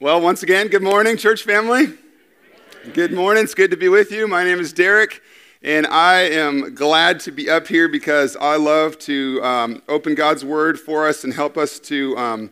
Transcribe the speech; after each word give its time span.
Well, 0.00 0.20
once 0.20 0.42
again, 0.42 0.66
good 0.66 0.82
morning, 0.82 1.16
church 1.16 1.44
family. 1.44 1.86
Good 2.94 3.12
morning. 3.12 3.44
It's 3.44 3.54
good 3.54 3.70
to 3.70 3.76
be 3.76 3.88
with 3.88 4.10
you. 4.10 4.26
My 4.26 4.42
name 4.42 4.58
is 4.58 4.72
Derek, 4.72 5.22
and 5.62 5.86
I 5.86 6.22
am 6.22 6.74
glad 6.74 7.20
to 7.20 7.30
be 7.30 7.48
up 7.48 7.68
here 7.68 7.88
because 7.88 8.36
I 8.40 8.56
love 8.56 8.98
to 9.00 9.40
um, 9.44 9.82
open 9.88 10.16
God's 10.16 10.44
Word 10.44 10.80
for 10.80 11.06
us 11.06 11.22
and 11.22 11.32
help 11.32 11.56
us 11.56 11.78
to, 11.78 12.18
um, 12.18 12.50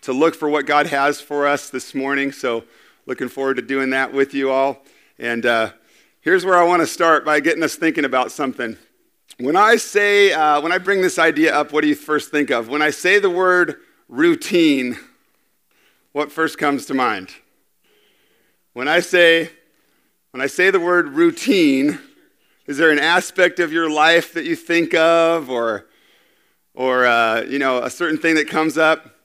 to 0.00 0.12
look 0.12 0.34
for 0.34 0.48
what 0.48 0.66
God 0.66 0.88
has 0.88 1.20
for 1.20 1.46
us 1.46 1.70
this 1.70 1.94
morning. 1.94 2.32
So, 2.32 2.64
looking 3.06 3.28
forward 3.28 3.54
to 3.58 3.62
doing 3.62 3.90
that 3.90 4.12
with 4.12 4.34
you 4.34 4.50
all. 4.50 4.82
And 5.16 5.46
uh, 5.46 5.70
here's 6.22 6.44
where 6.44 6.58
I 6.58 6.64
want 6.64 6.80
to 6.80 6.88
start 6.88 7.24
by 7.24 7.38
getting 7.38 7.62
us 7.62 7.76
thinking 7.76 8.04
about 8.04 8.32
something. 8.32 8.76
When 9.38 9.54
I 9.54 9.76
say, 9.76 10.32
uh, 10.32 10.60
when 10.60 10.72
I 10.72 10.78
bring 10.78 11.02
this 11.02 11.20
idea 11.20 11.54
up, 11.54 11.72
what 11.72 11.82
do 11.82 11.88
you 11.88 11.94
first 11.94 12.32
think 12.32 12.50
of? 12.50 12.68
When 12.68 12.82
I 12.82 12.90
say 12.90 13.20
the 13.20 13.30
word 13.30 13.76
routine, 14.08 14.98
what 16.12 16.32
first 16.32 16.58
comes 16.58 16.86
to 16.86 16.94
mind? 16.94 17.30
When 18.72 18.88
I 18.88 19.00
say, 19.00 19.50
when 20.32 20.40
I 20.40 20.46
say 20.46 20.70
the 20.70 20.80
word 20.80 21.10
routine, 21.10 21.98
is 22.66 22.78
there 22.78 22.90
an 22.90 22.98
aspect 22.98 23.60
of 23.60 23.72
your 23.72 23.90
life 23.90 24.34
that 24.34 24.44
you 24.44 24.56
think 24.56 24.94
of, 24.94 25.50
or, 25.50 25.86
or 26.74 27.06
uh, 27.06 27.42
you 27.42 27.58
know, 27.58 27.78
a 27.78 27.90
certain 27.90 28.18
thing 28.18 28.34
that 28.36 28.48
comes 28.48 28.76
up? 28.78 29.16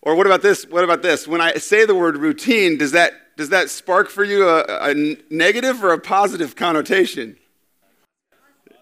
Or 0.00 0.14
what 0.14 0.26
about 0.26 0.42
this? 0.42 0.64
What 0.66 0.84
about 0.84 1.02
this? 1.02 1.28
When 1.28 1.40
I 1.40 1.54
say 1.54 1.84
the 1.86 1.94
word 1.94 2.16
routine, 2.16 2.76
does 2.76 2.92
that 2.92 3.12
does 3.36 3.48
that 3.48 3.70
spark 3.70 4.10
for 4.10 4.24
you 4.24 4.48
a, 4.48 4.90
a 4.90 5.16
negative 5.30 5.82
or 5.82 5.92
a 5.92 5.98
positive 5.98 6.56
connotation? 6.56 7.36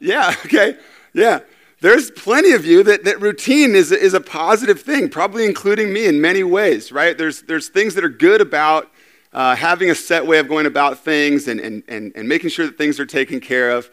Yeah. 0.00 0.34
Okay. 0.46 0.76
Yeah 1.12 1.40
there's 1.80 2.10
plenty 2.10 2.52
of 2.52 2.66
you 2.66 2.82
that, 2.82 3.04
that 3.04 3.20
routine 3.20 3.74
is, 3.74 3.90
is 3.90 4.12
a 4.12 4.20
positive 4.20 4.80
thing, 4.80 5.08
probably 5.08 5.46
including 5.46 5.92
me 5.92 6.06
in 6.06 6.20
many 6.20 6.42
ways, 6.42 6.92
right? 6.92 7.16
There's, 7.16 7.42
there's 7.42 7.68
things 7.68 7.94
that 7.94 8.04
are 8.04 8.10
good 8.10 8.40
about 8.40 8.90
uh, 9.32 9.56
having 9.56 9.90
a 9.90 9.94
set 9.94 10.26
way 10.26 10.38
of 10.38 10.48
going 10.48 10.66
about 10.66 10.98
things 10.98 11.48
and, 11.48 11.58
and, 11.58 11.82
and, 11.88 12.12
and 12.14 12.28
making 12.28 12.50
sure 12.50 12.66
that 12.66 12.76
things 12.76 13.00
are 13.00 13.06
taken 13.06 13.40
care 13.40 13.70
of. 13.70 13.90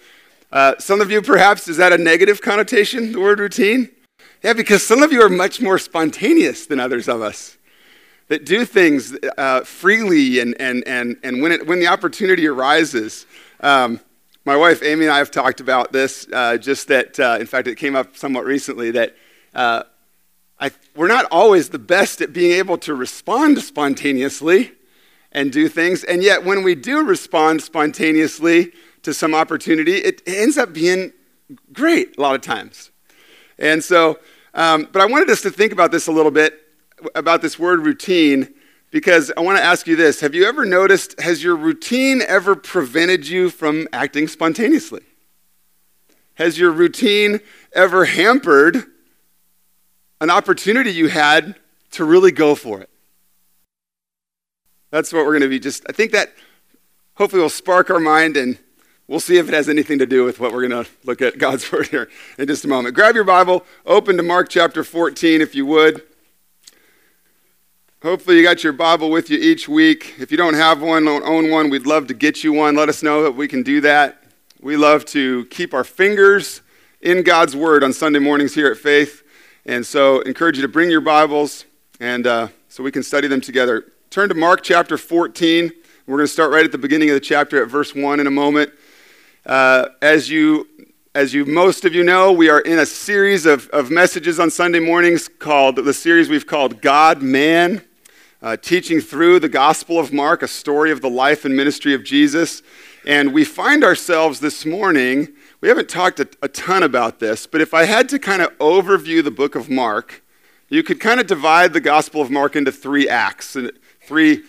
Uh, 0.52 0.73
some 0.80 0.99
of 0.99 1.11
you, 1.11 1.21
perhaps, 1.21 1.67
is 1.67 1.77
that 1.77 1.93
a 1.93 1.97
negative 1.97 2.41
connotation, 2.41 3.11
the 3.13 3.19
word 3.19 3.39
routine? 3.39 3.89
Yeah, 4.43 4.53
because 4.53 4.85
some 4.85 5.02
of 5.02 5.11
you 5.11 5.21
are 5.21 5.30
much 5.30 5.61
more 5.61 5.80
spontaneous 5.80 6.65
than 6.65 6.80
others 6.80 7.08
of 7.08 7.21
us 7.21 7.58
that 8.27 8.45
do 8.45 8.65
things 8.65 9.15
uh, 9.38 9.61
freely 9.61 10.39
and, 10.39 10.59
and, 10.59 10.85
and, 10.85 11.17
and 11.23 11.41
when, 11.41 11.52
it, 11.52 11.65
when 11.65 11.80
the 11.80 11.88
opportunity 11.88 12.47
arises. 12.47 13.25
Um, 13.61 14.02
my 14.47 14.55
wife 14.55 14.81
Amy 14.81 15.03
and 15.03 15.13
I 15.13 15.17
have 15.17 15.29
talked 15.29 15.59
about 15.59 15.91
this, 15.91 16.25
uh, 16.31 16.55
just 16.55 16.87
that, 16.87 17.19
uh, 17.19 17.35
in 17.37 17.45
fact, 17.45 17.67
it 17.67 17.75
came 17.75 17.97
up 17.97 18.15
somewhat 18.15 18.45
recently 18.45 18.91
that 18.91 19.13
uh, 19.53 19.83
I, 20.57 20.71
we're 20.95 21.09
not 21.09 21.25
always 21.31 21.67
the 21.67 21.79
best 21.79 22.21
at 22.21 22.31
being 22.31 22.53
able 22.53 22.77
to 22.77 22.95
respond 22.95 23.59
spontaneously 23.59 24.71
and 25.33 25.51
do 25.51 25.67
things. 25.67 26.05
And 26.05 26.23
yet, 26.23 26.45
when 26.45 26.63
we 26.63 26.75
do 26.75 27.03
respond 27.03 27.61
spontaneously 27.61 28.71
to 29.03 29.13
some 29.13 29.35
opportunity, 29.35 29.97
it 29.97 30.21
ends 30.25 30.57
up 30.57 30.71
being 30.71 31.11
great 31.73 32.17
a 32.17 32.21
lot 32.21 32.33
of 32.33 32.39
times. 32.39 32.91
And 33.59 33.83
so, 33.83 34.17
um, 34.53 34.87
but 34.93 35.01
I 35.01 35.07
wanted 35.07 35.29
us 35.29 35.41
to 35.41 35.49
think 35.49 35.73
about 35.73 35.91
this 35.91 36.07
a 36.07 36.11
little 36.13 36.31
bit 36.31 36.57
about 37.15 37.41
this 37.41 37.59
word 37.59 37.85
routine 37.85 38.53
because 38.97 39.31
I 39.37 39.41
want 39.41 39.59
to 39.59 39.63
ask 39.63 39.85
you 39.85 39.95
this 39.95 40.21
Have 40.21 40.33
you 40.33 40.45
ever 40.45 40.65
noticed, 40.65 41.21
has 41.21 41.43
your 41.43 41.55
routine 41.55 42.23
ever 42.27 42.55
prevented 42.55 43.27
you 43.27 43.51
from 43.51 43.87
acting 43.93 44.27
spontaneously? 44.27 45.03
Has 46.33 46.57
your 46.57 46.71
routine 46.71 47.39
ever 47.73 48.05
hampered 48.05 48.85
an 50.19 50.31
opportunity 50.31 50.89
you 50.89 51.09
had 51.09 51.53
to 51.91 52.05
really 52.05 52.31
go 52.31 52.55
for 52.55 52.81
it? 52.81 52.89
That's 54.89 55.13
what 55.13 55.25
we're 55.25 55.33
going 55.33 55.41
to 55.41 55.47
be 55.47 55.59
just, 55.59 55.83
I 55.87 55.91
think 55.91 56.11
that 56.13 56.33
hopefully 57.17 57.43
will 57.43 57.49
spark 57.49 57.91
our 57.91 57.99
mind 57.99 58.35
and 58.35 58.57
we'll 59.07 59.19
see 59.19 59.37
if 59.37 59.47
it 59.47 59.53
has 59.53 59.69
anything 59.69 59.99
to 59.99 60.07
do 60.07 60.23
with 60.23 60.39
what 60.39 60.51
we're 60.51 60.67
going 60.67 60.83
to 60.83 60.89
look 61.03 61.21
at 61.21 61.37
God's 61.37 61.71
Word 61.71 61.85
here 61.89 62.09
in 62.39 62.47
just 62.47 62.65
a 62.65 62.67
moment. 62.67 62.95
Grab 62.95 63.13
your 63.13 63.25
Bible, 63.25 63.63
open 63.86 64.17
to 64.17 64.23
Mark 64.23 64.49
chapter 64.49 64.83
14 64.83 65.39
if 65.39 65.53
you 65.53 65.67
would. 65.67 66.02
Hopefully, 68.03 68.37
you 68.37 68.43
got 68.43 68.63
your 68.63 68.73
Bible 68.73 69.09
with 69.09 69.31
you 69.31 69.39
each 69.39 69.67
week. 69.67 70.13
If 70.19 70.30
you 70.30 70.37
don't 70.37 70.53
have 70.53 70.83
one, 70.83 71.05
don't 71.05 71.23
own 71.23 71.49
one, 71.49 71.71
we'd 71.71 71.87
love 71.87 72.05
to 72.08 72.13
get 72.13 72.43
you 72.43 72.53
one. 72.53 72.75
Let 72.75 72.89
us 72.89 73.02
know 73.02 73.23
that 73.23 73.31
we 73.31 73.47
can 73.47 73.63
do 73.63 73.81
that. 73.81 74.23
We 74.61 74.77
love 74.77 75.03
to 75.05 75.45
keep 75.45 75.73
our 75.73 75.83
fingers 75.83 76.61
in 77.02 77.23
God's 77.23 77.55
Word 77.55 77.83
on 77.83 77.93
Sunday 77.93 78.19
mornings 78.19 78.53
here 78.53 78.67
at 78.67 78.77
Faith. 78.77 79.23
And 79.65 79.83
so, 79.83 80.19
encourage 80.21 80.57
you 80.57 80.61
to 80.61 80.67
bring 80.67 80.91
your 80.91 81.02
Bibles 81.02 81.65
and 81.99 82.27
uh, 82.27 82.49
so 82.69 82.83
we 82.83 82.91
can 82.91 83.02
study 83.02 83.27
them 83.27 83.41
together. 83.41 83.91
Turn 84.11 84.30
to 84.30 84.36
Mark 84.36 84.61
chapter 84.61 84.95
14. 84.95 85.71
We're 86.05 86.17
going 86.17 86.27
to 86.27 86.31
start 86.31 86.52
right 86.52 86.63
at 86.63 86.71
the 86.71 86.77
beginning 86.77 87.09
of 87.09 87.15
the 87.15 87.19
chapter 87.19 87.63
at 87.63 87.67
verse 87.67 87.95
1 87.95 88.19
in 88.19 88.27
a 88.27 88.31
moment. 88.31 88.73
Uh, 89.43 89.87
as 90.03 90.30
you 90.30 90.67
as 91.15 91.33
you 91.33 91.45
most 91.45 91.85
of 91.85 91.95
you 91.95 92.03
know, 92.03 92.31
we 92.31 92.49
are 92.49 92.59
in 92.59 92.79
a 92.79 92.85
series 92.85 93.45
of, 93.45 93.69
of 93.69 93.89
messages 93.89 94.39
on 94.39 94.49
Sunday 94.49 94.79
mornings 94.79 95.27
called 95.27 95.75
the 95.77 95.93
series 95.93 96.29
we've 96.29 96.47
called 96.47 96.81
God 96.81 97.21
Man 97.21 97.83
uh, 98.41 98.57
teaching 98.57 98.99
through 98.99 99.39
the 99.39 99.49
Gospel 99.49 99.99
of 99.99 100.13
Mark, 100.13 100.43
a 100.43 100.47
story 100.47 100.91
of 100.91 101.01
the 101.01 101.09
life 101.09 101.45
and 101.45 101.55
ministry 101.55 101.93
of 101.93 102.03
Jesus. 102.03 102.61
And 103.05 103.33
we 103.33 103.45
find 103.45 103.83
ourselves 103.83 104.39
this 104.39 104.65
morning, 104.65 105.29
we 105.61 105.69
haven't 105.69 105.89
talked 105.89 106.19
a, 106.19 106.27
a 106.41 106.47
ton 106.47 106.83
about 106.83 107.19
this, 107.19 107.47
but 107.47 107.61
if 107.61 107.73
I 107.73 107.85
had 107.85 108.09
to 108.09 108.19
kind 108.19 108.41
of 108.41 108.55
overview 108.59 109.23
the 109.23 109.31
book 109.31 109.55
of 109.55 109.69
Mark, 109.69 110.23
you 110.69 110.83
could 110.83 110.99
kind 110.99 111.19
of 111.19 111.27
divide 111.27 111.73
the 111.73 111.81
Gospel 111.81 112.21
of 112.21 112.29
Mark 112.29 112.55
into 112.55 112.71
three 112.71 113.07
acts, 113.07 113.55
and 113.55 113.71
three 114.01 114.43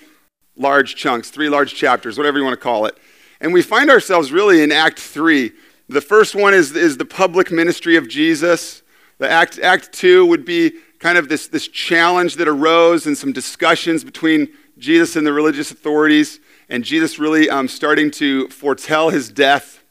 large 0.57 0.97
chunks, 0.97 1.31
three 1.31 1.49
large 1.49 1.75
chapters, 1.75 2.19
whatever 2.19 2.39
you 2.39 2.45
want 2.45 2.55
to 2.55 2.63
call 2.63 2.87
it. 2.87 2.99
And 3.41 3.53
we 3.53 3.63
find 3.63 3.89
ourselves 3.89 4.33
really 4.33 4.63
in 4.63 4.73
Act 4.73 4.99
3. 4.99 5.53
The 5.91 6.01
first 6.03 6.35
one 6.35 6.53
is, 6.53 6.77
is 6.77 6.99
the 6.99 7.07
public 7.07 7.51
ministry 7.51 7.97
of 7.97 8.09
Jesus. 8.09 8.83
The 9.17 9.31
act, 9.31 9.59
act 9.59 9.93
2 9.93 10.27
would 10.27 10.45
be 10.45 10.73
kind 10.99 11.17
of 11.17 11.31
this, 11.31 11.49
this 11.49 11.67
challenge 11.67 12.37
that 12.37 12.47
arose 12.47 13.07
and 13.07 13.17
some 13.17 13.33
discussions 13.33 14.05
between 14.05 14.49
Jesus 14.77 15.17
and 15.17 15.27
the 15.27 15.33
religious 15.33 15.71
authorities, 15.71 16.41
and 16.69 16.85
Jesus 16.85 17.19
really 17.19 17.49
um, 17.49 17.69
starting 17.69 18.11
to 18.13 18.49
foretell 18.49 19.09
his 19.09 19.31
death. 19.31 19.83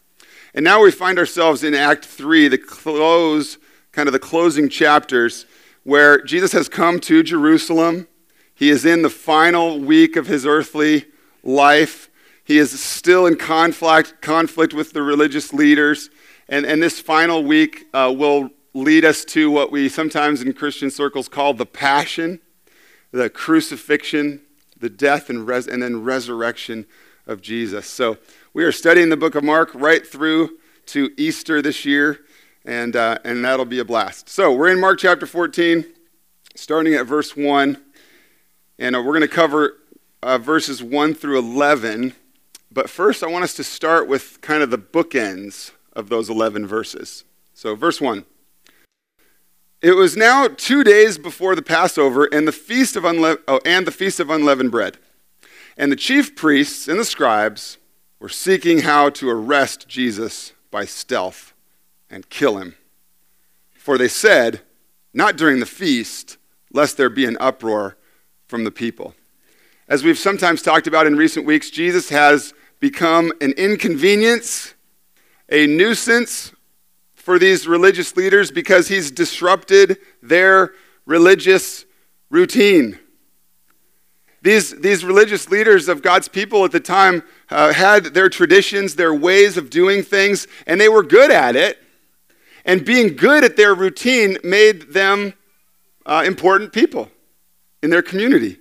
And 0.54 0.64
now 0.64 0.84
we 0.84 0.92
find 0.92 1.18
ourselves 1.18 1.64
in 1.64 1.74
Act 1.74 2.06
3, 2.06 2.48
the 2.48 2.58
close, 2.60 3.58
kind 3.92 4.08
of 4.08 4.14
the 4.14 4.20
closing 4.20 4.70
chapters, 4.70 5.48
where 5.84 6.22
Jesus 6.22 6.52
has 6.52 6.70
come 6.70 7.00
to 7.02 7.24
Jerusalem. 7.24 8.08
He 8.54 8.70
is 8.70 8.86
in 8.86 9.02
the 9.02 9.10
final 9.10 9.80
week 9.80 10.16
of 10.16 10.28
his 10.28 10.46
earthly 10.46 11.06
life. 11.44 12.07
He 12.48 12.60
is 12.60 12.80
still 12.80 13.26
in 13.26 13.36
conflict, 13.36 14.22
conflict 14.22 14.74
with 14.74 14.94
the 14.94 15.02
religious 15.02 15.52
leaders. 15.52 16.10
And, 16.48 16.66
and 16.66 16.82
this 16.82 16.98
final 16.98 17.44
week 17.44 17.88
uh, 17.94 18.14
will 18.18 18.52
lead 18.74 19.04
us 19.04 19.26
to 19.26 19.52
what 19.52 19.70
we 19.70 19.90
sometimes 19.90 20.42
in 20.42 20.54
Christian 20.54 20.90
circles 20.90 21.28
call 21.28 21.54
the 21.54 21.66
passion, 21.66 22.40
the 23.12 23.30
crucifixion, 23.30 24.40
the 24.80 24.90
death, 24.90 25.30
and, 25.30 25.46
res- 25.46 25.68
and 25.68 25.84
then 25.84 26.06
resurrection 26.06 26.86
of 27.26 27.42
Jesus. 27.42 27.86
So 27.86 28.18
we 28.54 28.64
are 28.64 28.72
studying 28.72 29.10
the 29.10 29.18
book 29.18 29.36
of 29.36 29.44
Mark 29.44 29.72
right 29.74 30.08
through 30.08 30.52
to 30.86 31.12
Easter 31.18 31.62
this 31.62 31.84
year, 31.84 32.22
and, 32.64 32.96
uh, 32.96 33.18
and 33.26 33.44
that'll 33.44 33.66
be 33.66 33.80
a 33.80 33.86
blast. 33.86 34.30
So 34.30 34.54
we're 34.54 34.72
in 34.72 34.80
Mark 34.80 35.00
chapter 35.00 35.26
14, 35.26 35.84
starting 36.56 36.94
at 36.94 37.08
verse 37.08 37.36
1, 37.36 37.78
and 38.80 38.96
uh, 38.96 39.00
we're 39.02 39.12
going 39.12 39.20
to 39.20 39.28
cover 39.28 39.80
uh, 40.24 40.38
verses 40.38 40.82
1 40.82 41.14
through 41.14 41.40
11. 41.40 42.16
But 42.78 42.92
first, 42.92 43.24
I 43.24 43.28
want 43.28 43.44
us 43.44 43.56
to 43.56 43.64
start 43.64 44.08
with 44.08 44.40
kind 44.42 44.62
of 44.62 44.70
the 44.70 44.78
bookends 44.78 45.72
of 45.94 46.10
those 46.10 46.30
11 46.30 46.68
verses. 46.68 47.24
So, 47.56 47.74
verse 47.74 48.00
1. 48.00 48.24
It 49.82 49.94
was 49.94 50.16
now 50.16 50.48
two 50.48 50.84
days 50.84 51.18
before 51.18 51.56
the 51.56 51.64
Passover 51.64 52.26
and 52.26 52.48
the 52.48 52.52
feast 52.52 52.96
of, 52.96 53.02
unle- 53.02 53.40
oh, 53.48 53.60
and 53.66 53.88
the 53.88 53.92
feast 53.92 54.20
of 54.20 54.30
unleavened 54.30 54.70
bread. 54.70 55.00
And 55.76 55.92
the 55.92 55.96
chief 55.96 56.36
priests 56.36 56.88
and 56.88 57.00
the 57.00 57.04
scribes 57.04 57.80
were 58.20 58.30
seeking 58.30 58.82
how 58.82 59.10
to 59.10 59.28
arrest 59.28 59.88
Jesus 59.88 60.54
by 60.70 60.86
stealth 60.86 61.56
and 62.12 62.30
kill 62.30 62.60
him. 62.60 62.76
For 63.74 63.98
they 63.98 64.08
said, 64.08 64.62
Not 65.16 65.36
during 65.36 65.62
the 65.62 65.66
feast, 65.66 66.38
lest 66.72 66.96
there 66.96 67.10
be 67.10 67.26
an 67.26 67.38
uproar 67.40 67.98
from 68.48 68.66
the 68.66 68.72
people. 68.72 69.16
As 69.90 70.04
we've 70.04 70.20
sometimes 70.20 70.62
talked 70.62 70.86
about 70.86 71.08
in 71.08 71.16
recent 71.16 71.48
weeks, 71.48 71.72
Jesus 71.72 72.10
has 72.10 72.54
become 72.80 73.32
an 73.42 73.52
inconvenience, 73.54 74.74
a 75.50 75.68
nuisance 75.68 76.52
for 77.16 77.40
these 77.40 77.68
religious 77.68 78.16
leaders 78.16 78.52
because 78.52 78.88
he's 78.88 79.12
disrupted 79.12 79.98
their 80.22 80.74
religious 81.06 81.86
routine. 82.30 83.00
These, 84.42 84.80
these 84.80 85.04
religious 85.04 85.50
leaders 85.50 85.90
of 85.90 86.02
God's 86.02 86.28
people 86.28 86.64
at 86.64 86.72
the 86.72 86.80
time 86.80 87.24
uh, 87.50 87.74
had 87.74 88.06
their 88.06 88.30
traditions, 88.30 88.96
their 88.96 89.14
ways 89.14 89.58
of 89.58 89.70
doing 89.70 90.04
things, 90.04 90.48
and 90.66 90.80
they 90.80 90.90
were 90.90 91.04
good 91.04 91.32
at 91.32 91.56
it. 91.56 91.80
And 92.64 92.86
being 92.86 93.16
good 93.16 93.44
at 93.44 93.58
their 93.58 93.74
routine 93.74 94.38
made 94.44 94.94
them 94.94 95.34
uh, 96.06 96.24
important 96.26 96.72
people 96.72 97.10
in 97.82 97.90
their 97.90 98.02
community. 98.02 98.60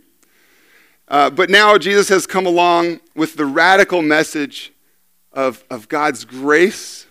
Uh, 1.08 1.30
but 1.30 1.50
now 1.50 1.78
Jesus 1.78 2.08
has 2.08 2.26
come 2.26 2.46
along 2.46 3.00
with 3.14 3.36
the 3.36 3.46
radical 3.46 4.02
message 4.02 4.72
of, 5.32 5.64
of 5.70 5.88
God's 5.88 6.24
grace 6.24 7.06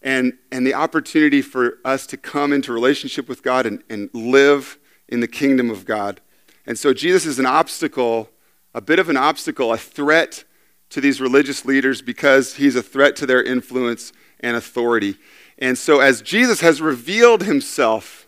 and, 0.00 0.38
and 0.50 0.66
the 0.66 0.74
opportunity 0.74 1.42
for 1.42 1.78
us 1.84 2.06
to 2.08 2.16
come 2.16 2.52
into 2.52 2.72
relationship 2.72 3.28
with 3.28 3.42
God 3.42 3.66
and, 3.66 3.82
and 3.90 4.08
live 4.14 4.78
in 5.08 5.20
the 5.20 5.28
kingdom 5.28 5.70
of 5.70 5.84
God. 5.84 6.20
And 6.66 6.78
so 6.78 6.94
Jesus 6.94 7.26
is 7.26 7.38
an 7.38 7.46
obstacle, 7.46 8.30
a 8.74 8.80
bit 8.80 8.98
of 8.98 9.08
an 9.08 9.16
obstacle, 9.16 9.72
a 9.72 9.78
threat 9.78 10.44
to 10.90 11.00
these 11.00 11.20
religious 11.20 11.64
leaders 11.64 12.00
because 12.00 12.54
he's 12.54 12.76
a 12.76 12.82
threat 12.82 13.16
to 13.16 13.26
their 13.26 13.42
influence 13.42 14.12
and 14.40 14.56
authority. 14.56 15.16
And 15.58 15.76
so, 15.76 16.00
as 16.00 16.22
Jesus 16.22 16.60
has 16.60 16.80
revealed 16.80 17.44
himself, 17.44 18.21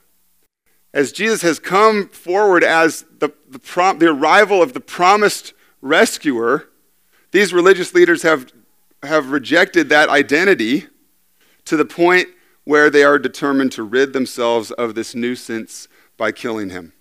as 0.94 1.10
Jesus 1.10 1.42
has 1.42 1.58
come 1.58 2.08
forward 2.08 2.62
as 2.62 3.04
the, 3.18 3.30
the, 3.50 3.58
prom, 3.58 3.98
the 3.98 4.06
arrival 4.06 4.62
of 4.62 4.74
the 4.74 4.80
promised 4.80 5.52
rescuer, 5.82 6.68
these 7.32 7.52
religious 7.52 7.94
leaders 7.94 8.22
have, 8.22 8.52
have 9.02 9.30
rejected 9.30 9.88
that 9.88 10.08
identity 10.08 10.86
to 11.64 11.76
the 11.76 11.84
point 11.84 12.28
where 12.62 12.90
they 12.90 13.02
are 13.02 13.18
determined 13.18 13.72
to 13.72 13.82
rid 13.82 14.12
themselves 14.12 14.70
of 14.70 14.94
this 14.94 15.16
nuisance 15.16 15.88
by 16.16 16.30
killing 16.30 16.70
him. 16.70 16.92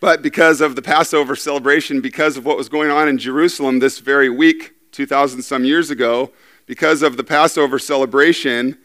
But 0.00 0.22
because 0.22 0.62
of 0.62 0.74
the 0.74 0.82
Passover 0.82 1.36
celebration, 1.36 2.00
because 2.00 2.38
of 2.38 2.46
what 2.46 2.56
was 2.56 2.70
going 2.70 2.90
on 2.90 3.06
in 3.06 3.18
Jerusalem 3.18 3.80
this 3.80 3.98
very 3.98 4.30
week, 4.30 4.72
2,000 4.92 5.42
some 5.42 5.66
years 5.66 5.90
ago, 5.90 6.32
because 6.64 7.02
of 7.02 7.18
the 7.18 7.24
Passover 7.24 7.78
celebration, 7.78 8.78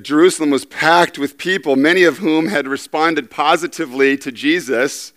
Jerusalem 0.00 0.50
was 0.50 0.64
packed 0.64 1.18
with 1.18 1.38
people, 1.38 1.76
many 1.76 2.04
of 2.04 2.18
whom 2.18 2.48
had 2.48 2.66
responded 2.66 3.30
positively 3.30 4.16
to 4.18 4.32
Jesus. 4.32 5.12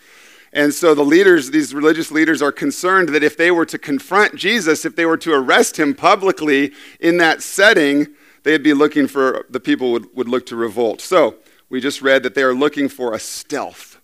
And 0.52 0.74
so 0.74 0.96
the 0.96 1.04
leaders, 1.04 1.52
these 1.52 1.74
religious 1.74 2.12
leaders, 2.12 2.42
are 2.42 2.52
concerned 2.52 3.10
that 3.10 3.24
if 3.24 3.38
they 3.38 3.52
were 3.52 3.66
to 3.66 3.78
confront 3.78 4.36
Jesus, 4.36 4.86
if 4.86 4.96
they 4.96 5.06
were 5.06 5.18
to 5.18 5.34
arrest 5.34 5.78
him 5.78 5.94
publicly 5.94 6.72
in 7.00 7.18
that 7.18 7.42
setting, 7.42 8.08
they'd 8.44 8.64
be 8.64 8.74
looking 8.74 9.08
for, 9.08 9.46
the 9.50 9.60
people 9.60 9.92
would, 9.92 10.16
would 10.16 10.28
look 10.28 10.46
to 10.48 10.56
revolt. 10.56 11.02
So 11.02 11.36
we 11.70 11.80
just 11.80 12.02
read 12.02 12.24
that 12.24 12.34
they 12.34 12.44
are 12.44 12.54
looking 12.54 12.90
for 12.90 13.14
a 13.14 13.20
stealth, 13.20 14.00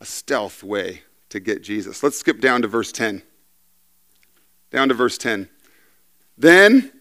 a 0.00 0.06
stealth 0.06 0.62
way 0.62 1.02
to 1.28 1.40
get 1.40 1.62
Jesus. 1.62 2.02
Let's 2.02 2.18
skip 2.18 2.40
down 2.40 2.62
to 2.62 2.68
verse 2.68 2.92
10. 2.92 3.22
Down 4.70 4.88
to 4.88 4.94
verse 4.94 5.18
10. 5.18 5.48
Then 6.38 6.92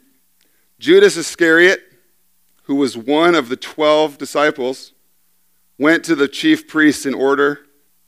Judas 0.80 1.16
Iscariot, 1.18 1.82
who 2.66 2.76
was 2.76 2.98
one 2.98 3.36
of 3.36 3.50
the 3.50 3.56
12 3.56 4.18
disciples, 4.18 4.94
went 5.78 6.04
to 6.06 6.16
the 6.16 6.28
chief 6.28 6.68
priests 6.68 7.06
in 7.06 7.14
order 7.14 7.60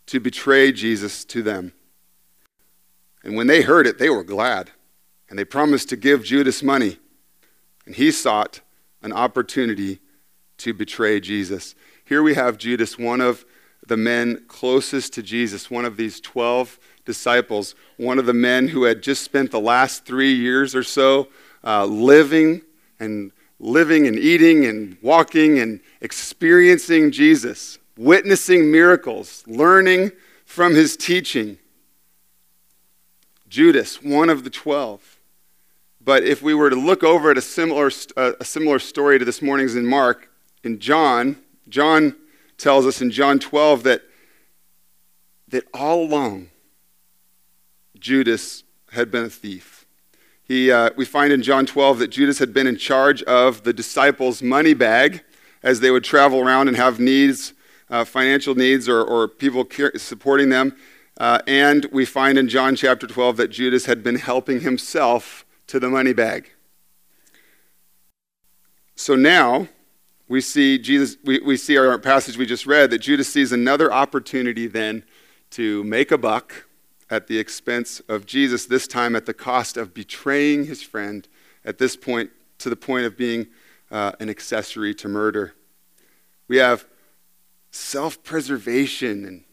to 0.08 0.20
betray 0.20 0.72
Jesus 0.72 1.26
to 1.26 1.44
them. 1.44 1.74
And 3.24 3.36
when 3.36 3.48
they 3.48 3.62
heard 3.62 3.88
it, 3.88 4.00
they 4.00 4.10
were 4.10 4.24
glad, 4.24 4.72
and 5.30 5.38
they 5.38 5.46
promised 5.46 5.90
to 5.90 5.96
give 5.96 6.24
Judas 6.24 6.64
money. 6.64 6.98
And 7.86 7.96
he 7.96 8.12
sought 8.12 8.62
an 9.02 9.14
opportunity 9.14 10.00
to 10.58 10.74
betray 10.74 11.20
Jesus. 11.20 11.76
Here 12.04 12.24
we 12.24 12.34
have 12.34 12.58
Judas, 12.58 12.98
one 12.98 13.22
of 13.22 13.46
the 13.86 13.98
men 13.98 14.44
closest 14.48 15.14
to 15.14 15.24
Jesus, 15.24 15.70
one 15.70 15.86
of 15.86 15.98
these 15.98 16.20
12 16.20 16.80
disciples, 17.06 17.76
one 17.98 18.18
of 18.18 18.26
the 18.26 18.34
men 18.34 18.70
who 18.70 18.84
had 18.84 19.02
just 19.02 19.24
spent 19.24 19.52
the 19.52 19.60
last 19.60 20.06
three 20.06 20.34
years 20.34 20.76
or 20.76 20.84
so 20.84 21.28
uh, 21.64 21.86
living 21.86 22.62
and 23.00 23.32
living 23.60 24.08
and 24.08 24.18
eating 24.18 24.66
and 24.66 24.98
walking 25.02 25.60
and 25.60 25.80
experiencing 26.02 27.12
Jesus, 27.12 27.80
witnessing 27.98 28.72
miracles, 28.72 29.44
learning 29.48 30.12
from 30.46 30.76
his 30.76 30.96
teaching. 30.96 31.58
Judas, 33.50 34.02
one 34.04 34.30
of 34.30 34.44
the 34.44 34.50
12. 34.50 35.18
But 36.02 36.24
if 36.24 36.42
we 36.42 36.54
were 36.54 36.70
to 36.70 36.76
look 36.76 37.04
over 37.04 37.32
at 37.32 37.38
a 37.38 37.42
similar, 37.42 37.92
uh, 38.16 38.34
a 38.40 38.46
similar 38.46 38.80
story 38.80 39.20
to 39.20 39.26
this 39.26 39.42
morning's 39.42 39.76
in 39.76 39.86
Mark, 39.86 40.30
in 40.64 40.80
John, 40.80 41.38
John 41.68 42.16
tells 42.58 42.86
us 42.86 43.02
in 43.02 43.12
John 43.12 43.40
12 43.40 43.84
that, 43.84 44.02
that 45.50 45.66
all 45.74 46.04
along 46.04 46.50
Judas 48.00 48.64
had 48.92 49.12
been 49.12 49.26
a 49.26 49.30
thief. 49.30 49.77
He, 50.48 50.72
uh, 50.72 50.92
we 50.96 51.04
find 51.04 51.34
in 51.34 51.44
John 51.44 51.66
12 51.66 52.00
that 52.00 52.08
Judas 52.08 52.40
had 52.40 52.54
been 52.54 52.68
in 52.68 52.78
charge 52.78 53.22
of 53.24 53.64
the 53.64 53.74
disciples' 53.74 54.42
money 54.42 54.74
bag 54.74 55.24
as 55.62 55.82
they 55.82 55.92
would 55.92 56.06
travel 56.06 56.40
around 56.40 56.70
and 56.70 56.78
have 56.78 57.02
needs, 57.02 57.54
uh, 57.90 58.06
financial 58.06 58.56
needs, 58.56 58.88
or, 58.88 59.04
or 59.04 59.28
people 59.28 59.68
supporting 59.98 60.48
them. 60.48 60.74
Uh, 61.18 61.40
and 61.48 61.86
we 61.92 62.06
find 62.06 62.38
in 62.38 62.48
John 62.48 62.78
chapter 62.78 63.08
12 63.08 63.38
that 63.38 63.48
Judas 63.50 63.88
had 63.88 64.04
been 64.04 64.16
helping 64.16 64.62
himself 64.62 65.46
to 65.68 65.82
the 65.82 65.90
money 65.90 66.14
bag. 66.14 66.52
So 68.96 69.16
now 69.16 69.68
we 70.30 70.40
see 70.40 70.78
Jesus, 70.78 71.18
we, 71.26 71.40
we 71.40 71.58
see 71.58 71.78
our 71.78 71.98
passage 72.00 72.38
we 72.38 72.46
just 72.46 72.66
read 72.66 72.90
that 72.92 73.00
Judas 73.00 73.28
sees 73.28 73.52
another 73.52 73.92
opportunity 73.92 74.68
then 74.68 75.04
to 75.52 75.84
make 75.84 76.12
a 76.12 76.18
buck 76.18 76.67
at 77.10 77.28
the 77.28 77.40
expense 77.40 78.02
of 78.10 78.26
Jesus, 78.26 78.66
this 78.66 78.88
time 78.88 79.16
at 79.16 79.26
the 79.26 79.34
cost 79.34 79.78
of 79.78 79.94
betraying 79.94 80.66
his 80.66 80.84
friend, 80.84 81.28
at 81.64 81.78
this 81.78 81.96
point, 81.96 82.32
to 82.60 82.70
the 82.70 82.76
point 82.76 83.06
of 83.06 83.18
being 83.18 83.48
uh, 83.92 84.12
an 84.20 84.30
accessory 84.30 84.94
to 84.96 85.08
murder. 85.08 85.54
We 86.48 86.58
have 86.58 86.86
self 87.72 88.24
preservation 88.24 89.26
and 89.26 89.44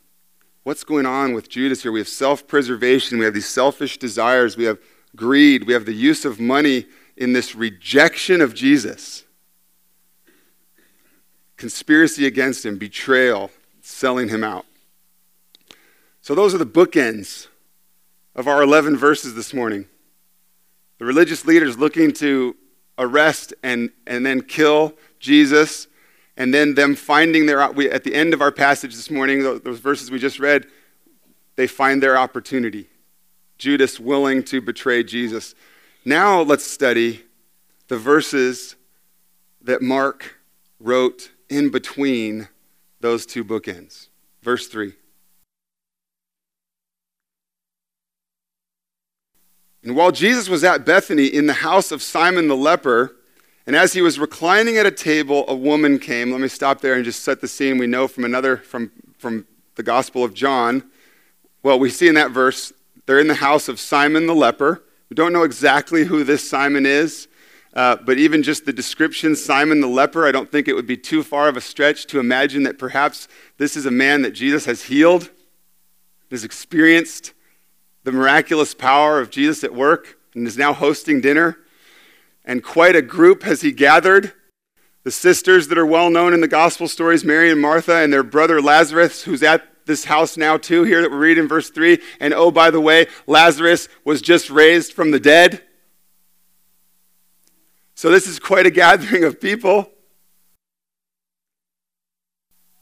what's 0.65 0.83
going 0.83 1.06
on 1.06 1.35
with 1.35 1.49
Judas 1.49 1.83
here? 1.83 1.93
We 1.93 2.01
have 2.01 2.09
self 2.09 2.47
preservation, 2.47 3.19
we 3.19 3.25
have 3.25 3.35
these 3.35 3.49
selfish 3.49 3.99
desires, 3.99 4.56
we 4.56 4.65
have 4.65 4.79
greed, 5.15 5.67
we 5.67 5.73
have 5.73 5.87
the 5.87 5.95
use 5.95 6.25
of 6.25 6.41
money 6.41 6.87
in 7.17 7.33
this 7.33 7.55
rejection 7.55 8.41
of 8.41 8.55
Jesus. 8.55 9.25
Conspiracy 11.56 12.27
against 12.27 12.67
him, 12.67 12.79
betrayal, 12.79 13.51
selling 13.81 14.29
him 14.29 14.43
out. 14.43 14.67
So, 16.25 16.35
those 16.35 16.55
are 16.55 16.59
the 16.59 16.65
bookends 16.65 17.49
of 18.35 18.49
our 18.49 18.62
11 18.62 18.97
verses 18.97 19.35
this 19.35 19.53
morning. 19.53 19.85
The 20.97 21.05
religious 21.05 21.44
leaders 21.44 21.76
looking 21.76 22.12
to 22.15 22.56
arrest 22.97 23.53
and, 23.62 23.91
and 24.06 24.25
then 24.25 24.41
kill 24.41 24.94
Jesus, 25.19 25.87
and 26.38 26.55
then 26.55 26.76
them 26.76 26.94
finding 26.94 27.44
their, 27.44 27.61
at 27.61 28.05
the 28.05 28.15
end 28.15 28.32
of 28.32 28.41
our 28.41 28.50
passage 28.50 28.94
this 28.94 29.11
morning, 29.11 29.43
those 29.43 29.81
verses 29.81 30.11
we 30.11 30.19
just 30.19 30.41
read, 30.41 30.67
they 31.56 31.67
find 31.67 32.03
their 32.03 32.17
opportunity. 32.17 32.88
Judas 33.59 34.00
willing 34.00 34.43
to 34.44 34.63
betray 34.63 35.05
Jesus. 35.05 35.55
Now 36.06 36.41
let's 36.41 36.67
study 36.67 37.22
the 37.89 37.99
verses 37.99 38.77
that 39.60 39.82
Mark 39.82 40.39
wrote 40.81 41.32
in 41.51 41.70
between 41.70 42.49
those 43.01 43.27
two 43.27 43.44
bookends. 43.44 44.08
Verse 44.41 44.69
3. 44.69 44.94
And 49.84 49.94
while 49.94 50.10
Jesus 50.10 50.48
was 50.48 50.64
at 50.64 50.86
Bethany 50.86 51.26
in 51.26 51.46
the 51.46 51.53
house 51.53 51.93
of 51.93 52.03
Simon 52.03 52.48
the 52.48 52.56
leper, 52.56 53.17
and 53.67 53.76
as 53.76 53.93
he 53.93 54.00
was 54.00 54.19
reclining 54.19 54.79
at 54.79 54.86
a 54.86 54.91
table, 54.91 55.44
a 55.46 55.55
woman 55.55 55.98
came. 55.98 56.31
Let 56.31 56.41
me 56.41 56.48
stop 56.48 56.81
there 56.81 56.94
and 56.94 57.05
just 57.05 57.22
set 57.22 57.41
the 57.41 57.48
scene. 57.48 57.76
We 57.76 57.86
know 57.86 58.08
from 58.08 58.24
another, 58.24 58.56
from, 58.56 58.91
from 59.19 59.46
the 59.74 59.82
Gospel 59.82 60.24
of 60.24 60.32
John. 60.32 60.84
Well, 61.62 61.79
we 61.79 61.91
see 61.91 62.08
in 62.08 62.14
that 62.14 62.31
verse 62.31 62.72
they're 63.06 63.20
in 63.20 63.29
the 63.29 63.34
house 63.34 63.69
of 63.69 63.79
Simon 63.79 64.26
the 64.26 64.34
leper. 64.34 64.82
We 65.10 65.14
don't 65.14 65.34
know 65.34 65.43
exactly 65.43 66.05
who 66.05 66.24
this 66.24 66.48
Simon 66.48 66.86
is, 66.86 67.29
uh, 67.74 67.96
but 67.96 68.17
even 68.17 68.43
just 68.43 68.64
the 68.64 68.72
description, 68.72 69.36
Simon 69.36 69.81
the 69.82 69.86
leper, 69.86 70.26
I 70.26 70.32
don't 70.32 70.50
think 70.50 70.67
it 70.67 70.74
would 70.74 70.86
be 70.86 70.96
too 70.96 71.22
far 71.22 71.48
of 71.48 71.58
a 71.58 71.60
stretch 71.60 72.06
to 72.06 72.19
imagine 72.19 72.62
that 72.62 72.79
perhaps 72.79 73.29
this 73.58 73.76
is 73.76 73.84
a 73.84 73.91
man 73.91 74.22
that 74.22 74.31
Jesus 74.31 74.64
has 74.64 74.84
healed, 74.84 75.31
has 76.31 76.43
experienced 76.43 77.33
the 78.05 78.13
miraculous 78.13 78.75
power 78.75 79.20
of 79.20 79.31
Jesus 79.31 79.65
at 79.65 79.75
work, 79.75 80.19
and 80.34 80.46
is 80.46 80.56
now 80.56 80.73
hosting 80.73 81.20
dinner. 81.20 81.58
And 82.44 82.63
quite 82.63 82.94
a 82.94 83.03
group 83.03 83.43
has 83.43 83.63
he 83.63 83.73
gathered. 83.73 84.32
The 85.03 85.11
sisters 85.11 85.69
that 85.69 85.79
are 85.79 85.87
well 85.87 86.11
known 86.11 86.32
in 86.32 86.41
the 86.41 86.49
gospel 86.49 86.89
stories, 86.89 87.25
Mary 87.25 87.51
and 87.51 87.61
Martha, 87.61 87.96
and 87.96 88.13
their 88.13 88.23
brother 88.23 88.61
Lazarus, 88.61 89.23
who's 89.23 89.43
at 89.43 89.67
this 89.87 90.05
house 90.05 90.37
now, 90.37 90.56
too, 90.56 90.82
here 90.84 91.03
that 91.03 91.11
we 91.11 91.17
read 91.17 91.39
in 91.39 91.49
verse 91.49 91.70
3. 91.70 91.99
And 92.20 92.32
oh, 92.32 92.51
by 92.51 92.70
the 92.70 92.81
way, 92.81 93.06
Lazarus 93.27 93.89
was 94.05 94.23
just 94.23 94.51
raised 94.51 94.93
from 94.93 95.11
the 95.11 95.20
dead. 95.20 95.63
So 97.94 98.11
this 98.11 98.27
is 98.27 98.39
quite 98.39 98.67
a 98.67 98.70
gathering 98.70 99.25
of 99.25 99.41
people. 99.41 99.91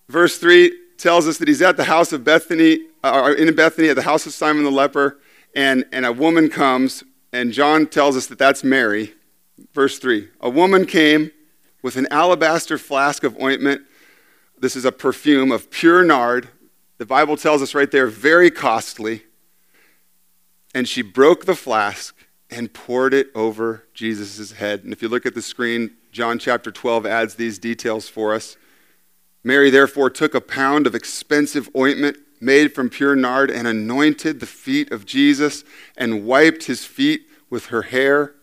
Verse 0.08 0.38
3 0.38 0.76
tells 0.98 1.26
us 1.26 1.38
that 1.38 1.48
he's 1.48 1.62
at 1.62 1.76
the 1.76 1.84
house 1.84 2.12
of 2.12 2.24
Bethany, 2.24 2.86
uh, 3.02 3.34
in 3.36 3.54
Bethany, 3.54 3.88
at 3.88 3.96
the 3.96 4.02
house 4.02 4.26
of 4.26 4.32
Simon 4.32 4.64
the 4.64 4.70
leper, 4.70 5.18
and, 5.54 5.84
and 5.92 6.06
a 6.06 6.12
woman 6.12 6.48
comes, 6.48 7.04
and 7.32 7.52
John 7.52 7.86
tells 7.86 8.16
us 8.16 8.26
that 8.26 8.38
that's 8.38 8.62
Mary. 8.64 9.14
Verse 9.72 9.98
3 9.98 10.28
A 10.40 10.50
woman 10.50 10.86
came 10.86 11.30
with 11.82 11.96
an 11.96 12.06
alabaster 12.10 12.78
flask 12.78 13.24
of 13.24 13.40
ointment. 13.40 13.82
This 14.58 14.76
is 14.76 14.84
a 14.84 14.92
perfume 14.92 15.50
of 15.50 15.70
pure 15.70 16.04
nard 16.04 16.48
the 17.02 17.06
Bible 17.06 17.36
tells 17.36 17.62
us 17.62 17.74
right 17.74 17.90
there, 17.90 18.06
very 18.06 18.48
costly. 18.48 19.24
and 20.72 20.88
she 20.88 21.02
broke 21.02 21.46
the 21.46 21.56
flask 21.56 22.16
and 22.48 22.72
poured 22.72 23.12
it 23.12 23.26
over 23.34 23.88
Jesus' 23.92 24.52
head. 24.52 24.84
And 24.84 24.92
if 24.92 25.02
you 25.02 25.08
look 25.08 25.26
at 25.26 25.34
the 25.34 25.42
screen, 25.42 25.96
John 26.12 26.38
chapter 26.38 26.70
12 26.70 27.04
adds 27.04 27.34
these 27.34 27.58
details 27.58 28.08
for 28.08 28.32
us. 28.32 28.56
Mary 29.42 29.68
therefore 29.68 30.10
took 30.10 30.32
a 30.32 30.40
pound 30.40 30.86
of 30.86 30.94
expensive 30.94 31.68
ointment 31.76 32.18
made 32.42 32.74
from 32.74 32.90
pure 32.90 33.14
nard 33.14 33.50
and 33.50 33.68
anointed 33.68 34.40
the 34.40 34.46
feet 34.46 34.90
of 34.90 35.06
Jesus 35.06 35.62
and 35.96 36.26
wiped 36.26 36.64
his 36.64 36.84
feet 36.84 37.22
with 37.48 37.66
her 37.66 37.82
hair. 37.82 38.34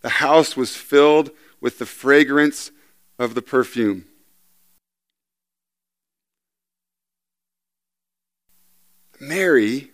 The 0.00 0.08
house 0.08 0.56
was 0.56 0.74
filled 0.74 1.30
with 1.60 1.78
the 1.78 1.86
fragrance 1.86 2.70
of 3.18 3.34
the 3.34 3.42
perfume. 3.42 4.06
Mary, 9.20 9.92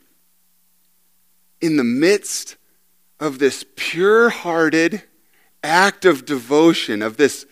in 1.61 1.77
the 1.77 1.85
midst 1.85 2.57
of 3.19 3.41
this 3.41 3.65
pure 3.77 4.31
hearted 4.31 5.03
act 5.63 6.05
of 6.05 6.25
devotion, 6.25 7.03
of 7.03 7.17
this 7.17 7.45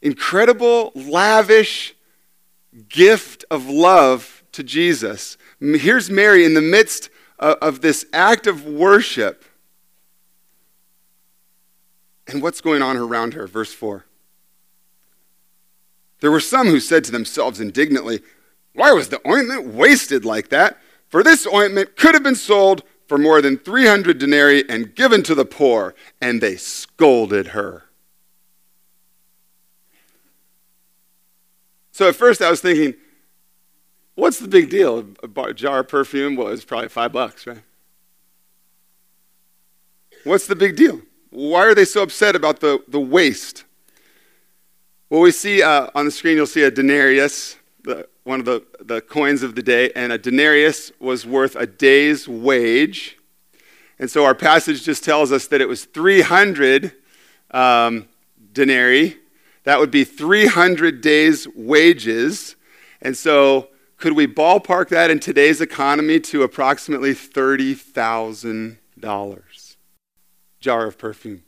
incredible, 0.00 0.90
lavish 0.94 1.94
gift 2.88 3.44
of 3.50 3.68
love 3.68 4.41
to 4.52 4.62
Jesus, 4.62 5.36
here's 5.60 6.10
Mary 6.10 6.44
in 6.44 6.54
the 6.54 6.62
midst 6.62 7.10
of, 7.38 7.56
of 7.60 7.80
this 7.80 8.06
act 8.12 8.46
of 8.46 8.64
worship. 8.64 9.44
And 12.26 12.42
what's 12.42 12.60
going 12.60 12.82
on 12.82 12.96
around 12.96 13.34
her? 13.34 13.46
Verse 13.46 13.72
4. 13.72 14.04
There 16.20 16.30
were 16.30 16.40
some 16.40 16.68
who 16.68 16.78
said 16.78 17.02
to 17.04 17.12
themselves 17.12 17.60
indignantly, 17.60 18.20
Why 18.74 18.92
was 18.92 19.08
the 19.08 19.20
ointment 19.28 19.66
wasted 19.66 20.24
like 20.24 20.50
that? 20.50 20.78
For 21.08 21.22
this 21.22 21.46
ointment 21.46 21.96
could 21.96 22.14
have 22.14 22.22
been 22.22 22.36
sold 22.36 22.84
for 23.08 23.18
more 23.18 23.42
than 23.42 23.58
300 23.58 24.18
denarii 24.18 24.68
and 24.70 24.94
given 24.94 25.22
to 25.24 25.34
the 25.34 25.44
poor. 25.44 25.94
And 26.20 26.40
they 26.40 26.56
scolded 26.56 27.48
her. 27.48 27.84
So 31.90 32.08
at 32.08 32.16
first 32.16 32.40
I 32.40 32.50
was 32.50 32.60
thinking, 32.60 32.94
what's 34.14 34.38
the 34.38 34.48
big 34.48 34.70
deal? 34.70 35.06
A 35.22 35.54
jar 35.54 35.80
of 35.80 35.88
perfume 35.88 36.36
was 36.36 36.64
probably 36.64 36.88
five 36.88 37.12
bucks, 37.12 37.46
right? 37.46 37.62
What's 40.24 40.46
the 40.46 40.56
big 40.56 40.76
deal? 40.76 41.00
Why 41.30 41.60
are 41.66 41.74
they 41.74 41.84
so 41.84 42.02
upset 42.02 42.36
about 42.36 42.60
the, 42.60 42.82
the 42.88 43.00
waste? 43.00 43.64
Well, 45.10 45.20
we 45.20 45.30
see 45.30 45.62
uh, 45.62 45.88
on 45.94 46.04
the 46.04 46.10
screen, 46.10 46.36
you'll 46.36 46.46
see 46.46 46.62
a 46.62 46.70
denarius, 46.70 47.56
the, 47.84 48.08
one 48.24 48.38
of 48.38 48.46
the, 48.46 48.64
the 48.80 49.00
coins 49.00 49.42
of 49.42 49.54
the 49.54 49.62
day, 49.62 49.90
and 49.96 50.12
a 50.12 50.18
denarius 50.18 50.92
was 51.00 51.26
worth 51.26 51.56
a 51.56 51.66
day's 51.66 52.28
wage. 52.28 53.18
And 53.98 54.10
so 54.10 54.24
our 54.24 54.34
passage 54.34 54.84
just 54.84 55.04
tells 55.04 55.32
us 55.32 55.48
that 55.48 55.60
it 55.60 55.68
was 55.68 55.84
300 55.84 56.92
um, 57.50 58.08
denarii. 58.52 59.16
That 59.64 59.78
would 59.78 59.90
be 59.90 60.04
300 60.04 61.00
days' 61.00 61.46
wages. 61.54 62.56
And 63.00 63.16
so, 63.16 63.68
could 64.02 64.12
we 64.14 64.26
ballpark 64.26 64.88
that 64.88 65.10
in 65.12 65.20
today's 65.20 65.60
economy 65.60 66.18
to 66.18 66.42
approximately 66.42 67.14
$30,000? 67.14 69.76
Jar 70.58 70.86
of 70.86 70.98
perfume. 70.98 71.44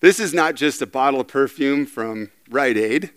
This 0.00 0.20
is 0.20 0.34
not 0.34 0.54
just 0.54 0.82
a 0.82 0.86
bottle 0.86 1.22
of 1.22 1.28
perfume 1.28 1.86
from 1.86 2.30
Rite 2.50 2.76
Aid. 2.76 3.10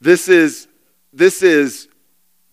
This 0.00 0.26
is, 0.26 0.68
this 1.12 1.42
is 1.42 1.88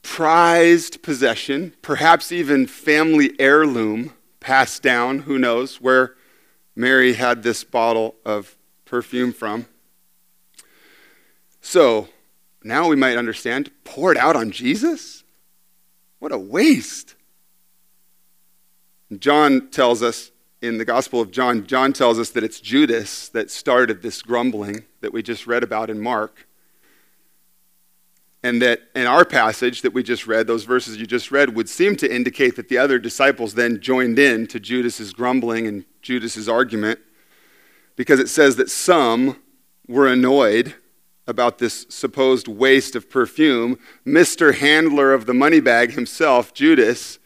prized 0.02 1.02
possession, 1.02 1.74
perhaps 1.82 2.34
even 2.34 2.68
family 2.68 3.34
heirloom 3.40 4.12
passed 4.42 4.84
down, 4.84 5.20
who 5.20 5.40
knows, 5.40 5.80
where 5.80 6.16
Mary 6.76 7.14
had 7.14 7.44
this 7.44 7.64
bottle 7.64 8.16
of 8.26 8.58
perfume 8.84 9.32
from. 9.32 9.68
So 11.62 12.10
now 12.66 12.88
we 12.88 12.96
might 12.96 13.18
understand 13.18 13.72
poured 13.84 14.18
out 14.18 14.36
on 14.36 14.52
Jesus? 14.52 15.24
What 16.20 16.32
a 16.32 16.38
waste. 16.38 17.16
John 19.20 19.70
tells 19.70 20.02
us 20.02 20.32
in 20.62 20.78
the 20.78 20.86
Gospel 20.86 21.20
of 21.20 21.32
John, 21.32 21.68
John 21.68 21.92
tells 21.92 22.18
us 22.18 22.30
that 22.32 22.44
it's 22.44 22.62
Judas 22.62 23.28
that 23.30 23.52
started 23.52 24.02
this 24.02 24.22
grumbling 24.22 24.86
that 25.02 25.12
we 25.12 25.22
just 25.22 25.46
read 25.46 25.64
about 25.64 25.90
in 25.90 26.00
Mark. 26.00 26.48
And 28.42 28.62
that 28.62 28.82
in 28.96 29.06
our 29.06 29.26
passage 29.26 29.82
that 29.82 29.94
we 29.94 30.04
just 30.04 30.28
read, 30.28 30.48
those 30.48 30.64
verses 30.64 30.98
you 30.98 31.06
just 31.06 31.32
read, 31.32 31.56
would 31.56 31.70
seem 31.70 31.96
to 31.98 32.14
indicate 32.14 32.56
that 32.56 32.70
the 32.70 32.78
other 32.78 33.00
disciples 33.00 33.54
then 33.54 33.82
joined 33.82 34.20
in 34.20 34.48
to 34.48 34.60
Judas's 34.60 35.14
grumbling 35.14 35.68
and 35.68 35.86
Judas's 36.02 36.50
argument, 36.50 37.00
because 37.96 38.20
it 38.20 38.28
says 38.28 38.56
that 38.58 38.70
some 38.70 39.42
were 39.88 40.08
annoyed 40.08 40.76
about 41.28 41.58
this 41.58 41.86
supposed 41.90 42.48
waste 42.48 42.96
of 42.96 43.10
perfume. 43.10 43.80
Mr. 44.06 44.56
Handler 44.56 45.14
of 45.14 45.26
the 45.26 45.34
money 45.34 45.60
bag 45.60 45.92
himself, 45.92 46.54
Judas, 46.54 47.20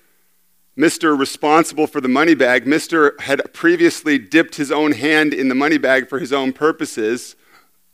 Mr. 0.78 1.18
Responsible 1.18 1.88
for 1.88 2.00
the 2.00 2.08
money 2.08 2.36
bag, 2.36 2.66
Mr. 2.66 3.20
had 3.22 3.42
previously 3.54 4.20
dipped 4.20 4.56
his 4.56 4.72
own 4.72 4.92
hand 4.92 5.34
in 5.34 5.50
the 5.50 5.56
money 5.56 5.80
bag 5.80 6.08
for 6.08 6.20
his 6.20 6.32
own 6.32 6.54
purposes, 6.54 7.36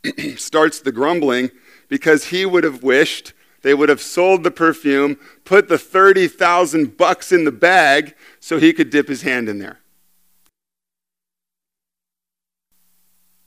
starts 0.36 0.80
the 0.80 0.92
grumbling 0.92 1.50
because 1.88 2.26
he 2.26 2.44
would 2.44 2.64
have 2.64 2.82
wished 2.82 3.32
they 3.62 3.72
would 3.72 3.88
have 3.88 4.02
sold 4.02 4.44
the 4.44 4.50
perfume, 4.50 5.16
put 5.44 5.68
the 5.68 5.78
30,000 5.78 6.98
bucks 6.98 7.32
in 7.32 7.44
the 7.44 7.52
bag 7.52 8.14
so 8.38 8.58
he 8.58 8.74
could 8.74 8.90
dip 8.90 9.08
his 9.08 9.22
hand 9.22 9.48
in 9.48 9.58
there. 9.58 9.80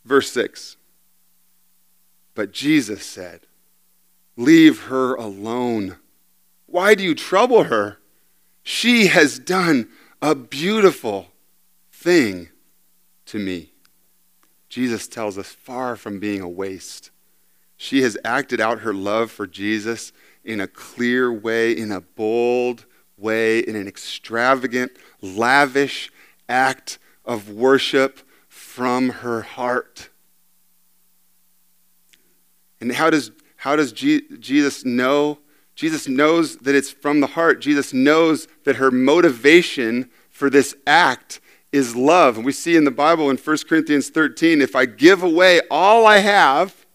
Verse 0.03 0.31
6. 0.31 0.76
But 2.38 2.51
Jesus 2.51 3.03
said, 3.03 3.48
Leave 4.36 4.84
her 4.84 5.15
alone. 5.15 5.98
Why 6.67 6.94
do 6.94 7.03
you 7.03 7.15
trouble 7.15 7.63
her? 7.63 7.98
She 8.62 9.08
has 9.08 9.39
done 9.39 9.89
a 10.22 10.36
beautiful 10.36 11.29
thing 11.91 12.50
to 13.25 13.39
me. 13.39 13.72
Jesus 14.70 15.08
tells 15.08 15.39
us, 15.39 15.48
far 15.48 15.96
from 15.96 16.20
being 16.20 16.41
a 16.41 16.48
waste. 16.48 17.10
She 17.75 18.03
has 18.03 18.20
acted 18.24 18.62
out 18.62 18.82
her 18.82 18.94
love 18.94 19.32
for 19.32 19.48
Jesus 19.48 20.12
in 20.44 20.62
a 20.62 20.67
clear 20.67 21.34
way, 21.34 21.72
in 21.72 21.91
a 21.91 22.01
bold 22.01 22.86
way, 23.17 23.62
in 23.62 23.75
an 23.75 23.88
extravagant, 23.88 24.91
lavish 25.24 26.12
act 26.48 27.00
of 27.25 27.50
worship 27.50 28.20
from 28.48 29.10
her 29.10 29.41
heart. 29.41 30.10
And 32.79 32.91
how 32.91 33.10
does, 33.10 33.31
how 33.57 33.75
does 33.75 33.91
Jesus 33.91 34.86
know? 34.86 35.39
Jesus 35.75 36.07
knows 36.07 36.57
that 36.57 36.75
it's 36.75 36.91
from 36.91 37.19
the 37.19 37.27
heart. 37.27 37.62
Jesus 37.62 37.93
knows 37.93 38.48
that 38.63 38.77
her 38.77 38.91
motivation 38.91 40.10
for 40.29 40.50
this 40.50 40.75
act 40.86 41.39
is 41.72 41.96
love. 41.96 42.38
And 42.38 42.46
we 42.46 42.51
see 42.51 42.75
in 42.75 42.84
the 42.84 42.91
Bible 42.91 43.29
in 43.29 43.38
1 43.38 43.57
Corinthians 43.67 44.10
13 44.10 44.62
if 44.62 44.75
I 44.75 44.86
give 44.86 45.24
away 45.24 45.62
all 45.69 46.07
I 46.07 46.19
have, 46.19 46.86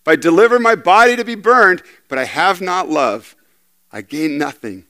if 0.00 0.08
I 0.08 0.16
deliver 0.16 0.58
my 0.58 0.74
body 0.74 1.16
to 1.16 1.24
be 1.24 1.34
burned, 1.34 1.82
but 2.08 2.18
I 2.18 2.24
have 2.24 2.60
not 2.60 2.88
love, 2.88 3.36
I 3.92 4.02
gain 4.02 4.38
nothing. 4.38 4.84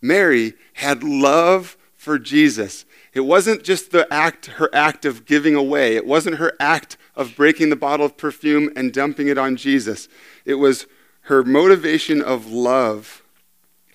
Mary 0.00 0.54
had 0.74 1.02
love 1.02 1.76
for 1.98 2.18
Jesus. 2.18 2.86
It 3.12 3.20
wasn't 3.22 3.64
just 3.64 3.90
the 3.90 4.10
act, 4.10 4.46
her 4.46 4.70
act 4.72 5.04
of 5.04 5.26
giving 5.26 5.56
away. 5.56 5.96
It 5.96 6.06
wasn't 6.06 6.36
her 6.36 6.52
act 6.60 6.96
of 7.16 7.34
breaking 7.36 7.68
the 7.68 7.76
bottle 7.76 8.06
of 8.06 8.16
perfume 8.16 8.70
and 8.76 8.92
dumping 8.92 9.26
it 9.26 9.36
on 9.36 9.56
Jesus. 9.56 10.08
It 10.44 10.54
was 10.54 10.86
her 11.22 11.42
motivation 11.42 12.22
of 12.22 12.46
love 12.46 13.24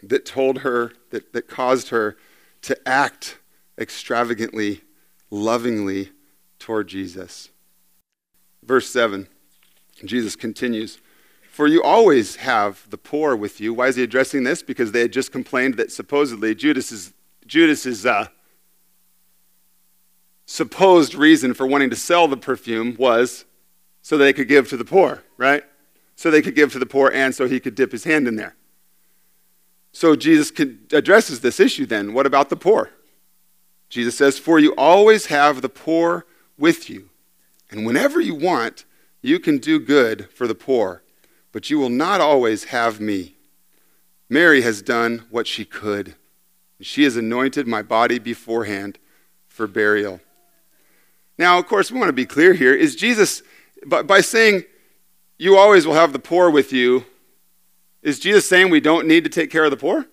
that 0.03 0.25
told 0.25 0.59
her, 0.59 0.91
that, 1.11 1.31
that 1.31 1.47
caused 1.47 1.89
her 1.89 2.17
to 2.63 2.77
act 2.87 3.39
extravagantly, 3.79 4.81
lovingly 5.31 6.11
toward 6.59 6.89
Jesus. 6.89 7.49
Verse 8.61 8.89
7, 8.89 9.27
Jesus 10.03 10.35
continues. 10.35 10.99
For 11.49 11.67
you 11.67 11.81
always 11.81 12.35
have 12.37 12.89
the 12.89 12.97
poor 12.97 13.33
with 13.35 13.61
you. 13.61 13.73
Why 13.73 13.87
is 13.87 13.95
he 13.95 14.03
addressing 14.03 14.43
this? 14.43 14.61
Because 14.61 14.91
they 14.91 15.01
had 15.01 15.13
just 15.13 15.31
complained 15.31 15.75
that 15.75 15.91
supposedly 15.91 16.53
Judas 16.53 16.91
is, 16.91 17.13
Judas 17.53 17.85
is 17.85 18.03
uh, 18.03 18.29
supposed 20.47 21.13
reason 21.13 21.53
for 21.53 21.67
wanting 21.67 21.91
to 21.91 21.95
sell 21.95 22.27
the 22.27 22.35
perfume 22.35 22.95
was 22.97 23.45
so 24.01 24.17
they 24.17 24.33
could 24.33 24.47
give 24.47 24.69
to 24.69 24.75
the 24.75 24.83
poor, 24.83 25.21
right? 25.37 25.63
So 26.15 26.31
they 26.31 26.41
could 26.41 26.55
give 26.55 26.71
to 26.71 26.79
the 26.79 26.87
poor 26.87 27.11
and 27.13 27.35
so 27.35 27.47
he 27.47 27.59
could 27.59 27.75
dip 27.75 27.91
his 27.91 28.05
hand 28.05 28.27
in 28.27 28.37
there. 28.37 28.55
So 29.91 30.15
Jesus 30.15 30.51
addresses 30.91 31.41
this 31.41 31.59
issue 31.59 31.85
then. 31.85 32.15
What 32.15 32.25
about 32.25 32.49
the 32.49 32.55
poor? 32.55 32.89
Jesus 33.87 34.17
says, 34.17 34.39
For 34.39 34.57
you 34.57 34.73
always 34.75 35.27
have 35.27 35.61
the 35.61 35.69
poor 35.69 36.25
with 36.57 36.89
you, 36.89 37.11
and 37.69 37.85
whenever 37.85 38.19
you 38.19 38.33
want, 38.33 38.85
you 39.21 39.39
can 39.39 39.59
do 39.59 39.77
good 39.79 40.27
for 40.31 40.47
the 40.47 40.55
poor, 40.55 41.03
but 41.51 41.69
you 41.69 41.77
will 41.77 41.91
not 41.91 42.19
always 42.19 42.63
have 42.63 42.99
me. 42.99 43.35
Mary 44.27 44.63
has 44.63 44.81
done 44.81 45.27
what 45.29 45.45
she 45.45 45.65
could. 45.65 46.15
She 46.83 47.03
has 47.03 47.15
anointed 47.15 47.67
my 47.67 47.81
body 47.81 48.19
beforehand 48.19 48.99
for 49.47 49.67
burial. 49.67 50.19
Now, 51.37 51.57
of 51.57 51.67
course, 51.67 51.91
we 51.91 51.99
want 51.99 52.09
to 52.09 52.13
be 52.13 52.25
clear 52.25 52.53
here. 52.53 52.73
Is 52.73 52.95
Jesus, 52.95 53.41
by, 53.85 54.01
by 54.03 54.21
saying, 54.21 54.63
you 55.37 55.57
always 55.57 55.87
will 55.87 55.95
have 55.95 56.13
the 56.13 56.19
poor 56.19 56.49
with 56.49 56.71
you, 56.71 57.05
is 58.01 58.19
Jesus 58.19 58.47
saying 58.47 58.69
we 58.69 58.81
don't 58.81 59.07
need 59.07 59.23
to 59.23 59.29
take 59.29 59.49
care 59.49 59.63
of 59.63 59.71
the 59.71 59.77
poor? 59.77 60.05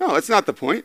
No, 0.00 0.14
that's 0.14 0.28
not 0.28 0.46
the 0.46 0.52
point. 0.52 0.84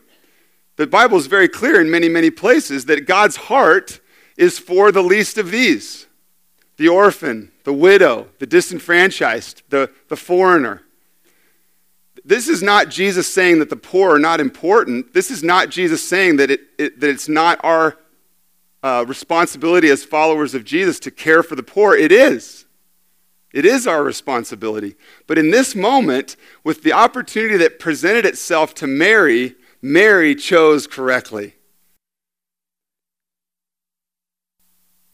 The 0.76 0.86
Bible 0.86 1.16
is 1.16 1.26
very 1.26 1.48
clear 1.48 1.80
in 1.80 1.90
many, 1.90 2.08
many 2.08 2.30
places 2.30 2.84
that 2.86 3.06
God's 3.06 3.36
heart 3.36 4.00
is 4.36 4.58
for 4.58 4.92
the 4.92 5.02
least 5.02 5.38
of 5.38 5.50
these 5.50 6.06
the 6.76 6.88
orphan, 6.88 7.52
the 7.62 7.72
widow, 7.72 8.28
the 8.40 8.46
disenfranchised, 8.46 9.62
the, 9.68 9.88
the 10.08 10.16
foreigner. 10.16 10.82
This 12.24 12.48
is 12.48 12.62
not 12.62 12.88
Jesus 12.88 13.32
saying 13.32 13.58
that 13.58 13.68
the 13.68 13.76
poor 13.76 14.14
are 14.14 14.18
not 14.18 14.40
important. 14.40 15.12
This 15.12 15.30
is 15.30 15.42
not 15.42 15.68
Jesus 15.68 16.06
saying 16.08 16.36
that, 16.36 16.50
it, 16.50 16.60
it 16.78 17.00
that 17.00 17.10
it's 17.10 17.28
not 17.28 17.60
our 17.62 17.98
uh, 18.82 19.04
responsibility 19.06 19.88
as 19.88 20.04
followers 20.04 20.54
of 20.54 20.64
Jesus 20.64 20.98
to 21.00 21.10
care 21.10 21.42
for 21.42 21.54
the 21.54 21.62
poor. 21.62 21.94
It 21.94 22.12
is. 22.12 22.64
It 23.52 23.64
is 23.64 23.86
our 23.86 24.02
responsibility. 24.02 24.96
But 25.26 25.38
in 25.38 25.50
this 25.50 25.76
moment, 25.76 26.36
with 26.64 26.82
the 26.82 26.92
opportunity 26.92 27.56
that 27.58 27.78
presented 27.78 28.26
itself 28.26 28.74
to 28.74 28.86
Mary, 28.86 29.54
Mary 29.80 30.34
chose 30.34 30.86
correctly. 30.86 31.54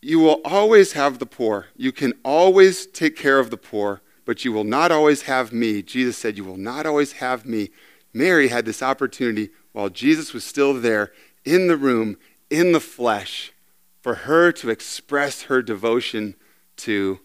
You 0.01 0.21
will 0.21 0.41
always 0.45 0.93
have 0.93 1.19
the 1.19 1.27
poor. 1.27 1.67
You 1.77 1.93
can 1.93 2.15
always 2.25 2.87
take 2.87 3.15
care 3.15 3.39
of 3.39 3.51
the 3.51 3.59
poor, 3.59 4.01
but 4.25 4.45
you 4.45 4.53
will 4.53 4.65
not 4.65 4.93
always 4.93 5.23
have 5.23 5.53
me. 5.53 5.83
Jesus 5.83 6.17
said, 6.17 6.37
You 6.37 6.45
will 6.45 6.57
not 6.57 6.87
always 6.87 7.13
have 7.13 7.45
me. 7.45 7.71
Mary 8.13 8.49
had 8.49 8.65
this 8.65 8.83
opportunity 8.83 9.51
while 9.73 9.89
Jesus 9.89 10.33
was 10.33 10.45
still 10.45 10.75
there 10.75 11.13
in 11.45 11.69
the 11.69 11.77
room, 11.77 12.17
in 12.49 12.73
the 12.73 12.81
flesh, 12.81 13.53
for 14.01 14.15
her 14.15 14.51
to 14.53 14.71
express 14.71 15.43
her 15.43 15.63
devotion 15.63 16.35
to, 16.77 17.21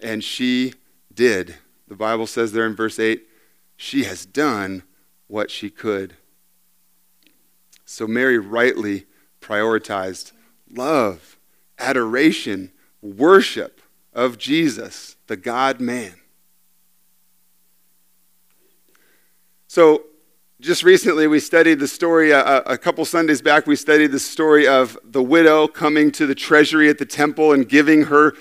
and 0.00 0.22
she 0.22 0.74
did. 1.12 1.56
The 1.86 1.96
Bible 1.96 2.26
says 2.26 2.52
there 2.52 2.66
in 2.66 2.76
verse 2.76 2.98
8, 2.98 3.22
she 3.76 4.04
has 4.04 4.26
done 4.26 4.82
what 5.28 5.50
she 5.50 5.70
could. 5.70 6.16
So 7.84 8.06
Mary 8.06 8.38
rightly 8.38 9.06
prioritized 9.40 10.32
love, 10.70 11.38
adoration, 11.78 12.72
worship 13.00 13.80
of 14.12 14.36
Jesus, 14.36 15.16
the 15.26 15.36
God 15.36 15.80
man. 15.80 16.14
So, 19.70 20.04
just 20.60 20.82
recently 20.82 21.26
we 21.26 21.38
studied 21.38 21.78
the 21.78 21.86
story, 21.86 22.32
uh, 22.32 22.62
a 22.64 22.78
couple 22.78 23.04
Sundays 23.04 23.42
back, 23.42 23.66
we 23.66 23.76
studied 23.76 24.12
the 24.12 24.18
story 24.18 24.66
of 24.66 24.98
the 25.04 25.22
widow 25.22 25.68
coming 25.68 26.10
to 26.12 26.26
the 26.26 26.34
treasury 26.34 26.88
at 26.88 26.96
the 26.96 27.04
temple 27.04 27.52
and 27.52 27.68
giving 27.68 28.04
her 28.04 28.32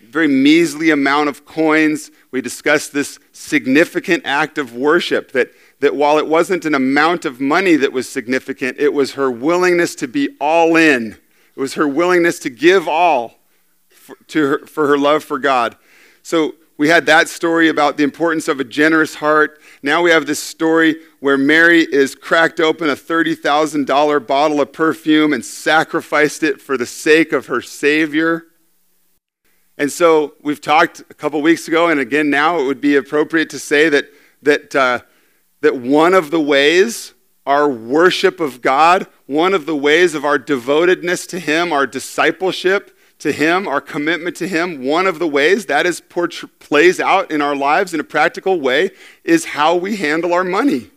very 0.00 0.28
measly 0.28 0.90
amount 0.90 1.28
of 1.28 1.44
coins. 1.44 2.12
We 2.30 2.40
discussed 2.40 2.92
this 2.92 3.18
significant 3.32 4.22
act 4.24 4.56
of 4.56 4.74
worship 4.74 5.32
that 5.32 5.50
that 5.80 5.96
while 5.96 6.16
it 6.16 6.26
wasn't 6.28 6.64
an 6.64 6.74
amount 6.74 7.24
of 7.24 7.40
money 7.40 7.74
that 7.76 7.92
was 7.92 8.08
significant, 8.08 8.78
it 8.78 8.92
was 8.92 9.12
her 9.12 9.30
willingness 9.30 9.96
to 9.96 10.06
be 10.06 10.36
all 10.40 10.76
in. 10.76 11.18
It 11.56 11.60
was 11.60 11.74
her 11.74 11.88
willingness 11.88 12.38
to 12.40 12.50
give 12.50 12.86
all 12.88 13.34
for, 13.90 14.16
to 14.28 14.46
her, 14.46 14.66
for 14.66 14.86
her 14.86 14.98
love 14.98 15.24
for 15.24 15.38
God. 15.38 15.76
So 16.22 16.54
we 16.78 16.88
had 16.88 17.04
that 17.06 17.28
story 17.28 17.68
about 17.68 17.98
the 17.98 18.04
importance 18.04 18.48
of 18.48 18.60
a 18.60 18.64
generous 18.64 19.16
heart. 19.16 19.60
Now 19.82 20.00
we 20.00 20.10
have 20.10 20.26
this 20.26 20.42
story 20.42 20.96
where 21.20 21.36
Mary 21.36 21.82
is 21.82 22.14
cracked 22.14 22.60
open 22.60 22.88
a 22.88 22.94
$30,000 22.94 24.26
bottle 24.26 24.60
of 24.60 24.72
perfume 24.72 25.34
and 25.34 25.44
sacrificed 25.44 26.42
it 26.42 26.60
for 26.60 26.78
the 26.78 26.86
sake 26.86 27.32
of 27.32 27.46
her 27.46 27.60
Savior. 27.60 28.44
And 29.76 29.92
so 29.92 30.34
we've 30.40 30.60
talked 30.60 31.00
a 31.10 31.14
couple 31.14 31.42
weeks 31.42 31.68
ago, 31.68 31.88
and 31.88 32.00
again 32.00 32.30
now 32.30 32.58
it 32.58 32.64
would 32.64 32.80
be 32.80 32.96
appropriate 32.96 33.50
to 33.50 33.58
say 33.58 33.90
that, 33.90 34.06
that 34.42 34.74
uh, 34.74 35.00
that 35.60 35.76
one 35.76 36.14
of 36.14 36.30
the 36.30 36.40
ways 36.40 37.14
our 37.46 37.68
worship 37.68 38.40
of 38.40 38.60
God, 38.60 39.06
one 39.24 39.54
of 39.54 39.64
the 39.64 39.76
ways 39.76 40.14
of 40.14 40.22
our 40.22 40.38
devotedness 40.38 41.26
to 41.28 41.38
Him, 41.38 41.72
our 41.72 41.86
discipleship 41.86 42.94
to 43.18 43.32
Him, 43.32 43.66
our 43.66 43.80
commitment 43.80 44.36
to 44.36 44.48
Him, 44.48 44.84
one 44.84 45.06
of 45.06 45.18
the 45.18 45.26
ways 45.26 45.66
that 45.66 45.86
is 45.86 46.00
plays 46.58 47.00
out 47.00 47.30
in 47.30 47.42
our 47.42 47.56
lives 47.56 47.92
in 47.92 48.00
a 48.00 48.04
practical 48.04 48.60
way 48.60 48.90
is 49.24 49.46
how 49.46 49.74
we 49.74 49.96
handle 49.96 50.32
our 50.32 50.44
money. 50.44 50.90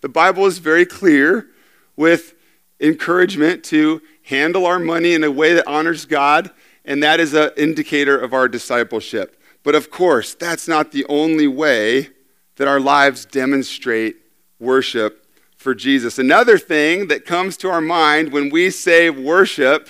The 0.00 0.08
Bible 0.08 0.46
is 0.46 0.58
very 0.58 0.84
clear 0.84 1.48
with 1.96 2.34
encouragement 2.80 3.62
to 3.64 4.02
handle 4.22 4.66
our 4.66 4.78
money 4.78 5.14
in 5.14 5.22
a 5.22 5.30
way 5.30 5.54
that 5.54 5.66
honors 5.66 6.06
God, 6.06 6.50
and 6.84 7.02
that 7.02 7.20
is 7.20 7.34
an 7.34 7.50
indicator 7.56 8.18
of 8.18 8.32
our 8.32 8.48
discipleship. 8.48 9.40
But 9.62 9.74
of 9.74 9.90
course, 9.90 10.34
that's 10.34 10.66
not 10.66 10.92
the 10.92 11.04
only 11.08 11.46
way 11.46 12.10
that 12.56 12.66
our 12.66 12.80
lives 12.80 13.24
demonstrate 13.26 14.16
worship 14.58 15.26
for 15.56 15.74
Jesus. 15.74 16.18
Another 16.18 16.58
thing 16.58 17.08
that 17.08 17.26
comes 17.26 17.56
to 17.58 17.68
our 17.68 17.82
mind 17.82 18.32
when 18.32 18.48
we 18.48 18.70
say 18.70 19.10
worship 19.10 19.88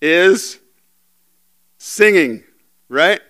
is 0.00 0.58
singing, 1.82 2.44
right? 2.88 3.20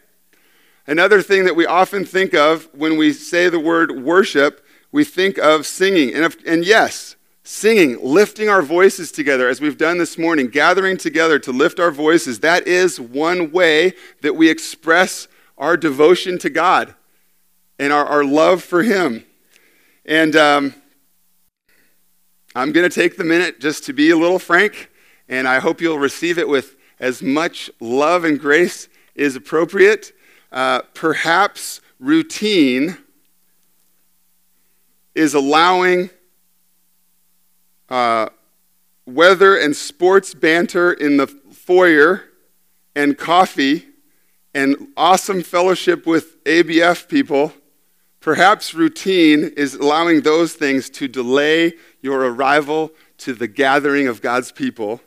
Another 0.86 1.22
thing 1.22 1.46
that 1.46 1.56
we 1.56 1.64
often 1.64 2.04
think 2.04 2.34
of 2.34 2.68
when 2.74 2.98
we 2.98 3.14
say 3.14 3.48
the 3.48 3.58
word 3.58 4.02
worship, 4.02 4.62
we 4.92 5.04
think 5.04 5.38
of 5.38 5.66
singing. 5.66 6.12
And, 6.12 6.22
if, 6.22 6.36
and 6.46 6.62
yes, 6.62 7.16
singing, 7.44 7.98
lifting 8.02 8.50
our 8.50 8.60
voices 8.60 9.10
together, 9.10 9.48
as 9.48 9.62
we've 9.62 9.78
done 9.78 9.96
this 9.96 10.18
morning, 10.18 10.48
gathering 10.48 10.98
together 10.98 11.38
to 11.38 11.50
lift 11.50 11.80
our 11.80 11.90
voices, 11.90 12.40
that 12.40 12.68
is 12.68 13.00
one 13.00 13.52
way 13.52 13.94
that 14.20 14.36
we 14.36 14.50
express 14.50 15.28
our 15.56 15.78
devotion 15.78 16.36
to 16.38 16.50
God 16.50 16.94
and 17.78 17.90
our, 17.90 18.04
our 18.04 18.22
love 18.22 18.62
for 18.62 18.82
Him. 18.82 19.24
And 20.04 20.36
um, 20.36 20.74
I'm 22.54 22.72
going 22.72 22.88
to 22.88 22.94
take 22.94 23.16
the 23.16 23.24
minute 23.24 23.60
just 23.60 23.84
to 23.84 23.94
be 23.94 24.10
a 24.10 24.16
little 24.16 24.38
frank, 24.38 24.90
and 25.26 25.48
I 25.48 25.58
hope 25.58 25.80
you'll 25.80 25.98
receive 25.98 26.36
it 26.36 26.48
with 26.48 26.76
as 27.02 27.20
much 27.22 27.70
love 27.80 28.24
and 28.24 28.40
grace 28.40 28.88
is 29.14 29.36
appropriate. 29.36 30.12
Uh, 30.50 30.80
perhaps 30.94 31.82
routine 32.00 32.96
is 35.14 35.34
allowing 35.34 36.08
uh, 37.90 38.30
weather 39.04 39.58
and 39.58 39.76
sports 39.76 40.32
banter 40.32 40.94
in 40.94 41.18
the 41.18 41.26
foyer 41.26 42.24
and 42.96 43.18
coffee 43.18 43.84
and 44.54 44.88
awesome 44.96 45.42
fellowship 45.42 46.06
with 46.06 46.42
ABF 46.44 47.06
people 47.06 47.52
Perhaps 48.22 48.72
routine 48.72 49.52
is 49.56 49.74
allowing 49.74 50.20
those 50.20 50.54
things 50.54 50.88
to 50.90 51.08
delay 51.08 51.72
your 52.00 52.20
arrival 52.20 52.92
to 53.18 53.32
the 53.32 53.48
gathering 53.48 54.06
of 54.06 54.22
God's 54.22 54.52
people. 54.52 55.00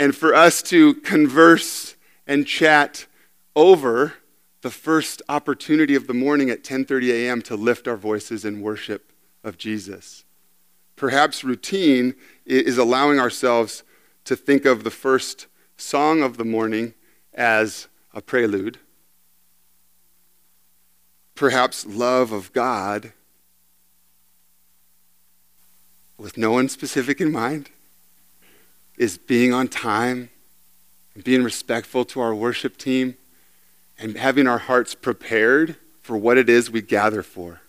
And 0.00 0.16
for 0.16 0.34
us 0.34 0.62
to 0.62 0.94
converse 0.94 1.94
and 2.26 2.46
chat 2.46 3.06
over 3.54 4.14
the 4.62 4.70
first 4.70 5.20
opportunity 5.28 5.94
of 5.94 6.06
the 6.06 6.14
morning 6.14 6.48
at 6.48 6.64
10:30 6.64 7.10
a.m. 7.10 7.42
to 7.42 7.54
lift 7.54 7.86
our 7.86 7.96
voices 7.96 8.44
in 8.44 8.62
worship 8.62 9.12
of 9.44 9.58
Jesus. 9.58 10.24
Perhaps 10.96 11.44
routine 11.44 12.14
is 12.46 12.78
allowing 12.78 13.20
ourselves 13.20 13.82
to 14.24 14.34
think 14.34 14.64
of 14.64 14.84
the 14.84 14.90
first 14.90 15.46
song 15.76 16.22
of 16.22 16.38
the 16.38 16.44
morning 16.44 16.94
as 17.34 17.86
a 18.14 18.22
prelude 18.22 18.78
perhaps 21.40 21.86
love 21.86 22.32
of 22.32 22.52
God 22.52 23.14
with 26.18 26.36
no 26.36 26.50
one 26.50 26.68
specific 26.68 27.18
in 27.18 27.32
mind 27.32 27.70
is 29.00 29.16
being 29.16 29.50
on 29.54 29.66
time 29.66 30.28
and 31.14 31.24
being 31.24 31.42
respectful 31.42 32.04
to 32.04 32.20
our 32.20 32.34
worship 32.34 32.76
team 32.76 33.16
and 33.98 34.14
having 34.18 34.46
our 34.46 34.58
hearts 34.58 34.94
prepared 34.94 35.76
for 36.02 36.18
what 36.18 36.36
it 36.36 36.50
is 36.50 36.70
we 36.70 36.82
gather 36.82 37.22
for. 37.22 37.62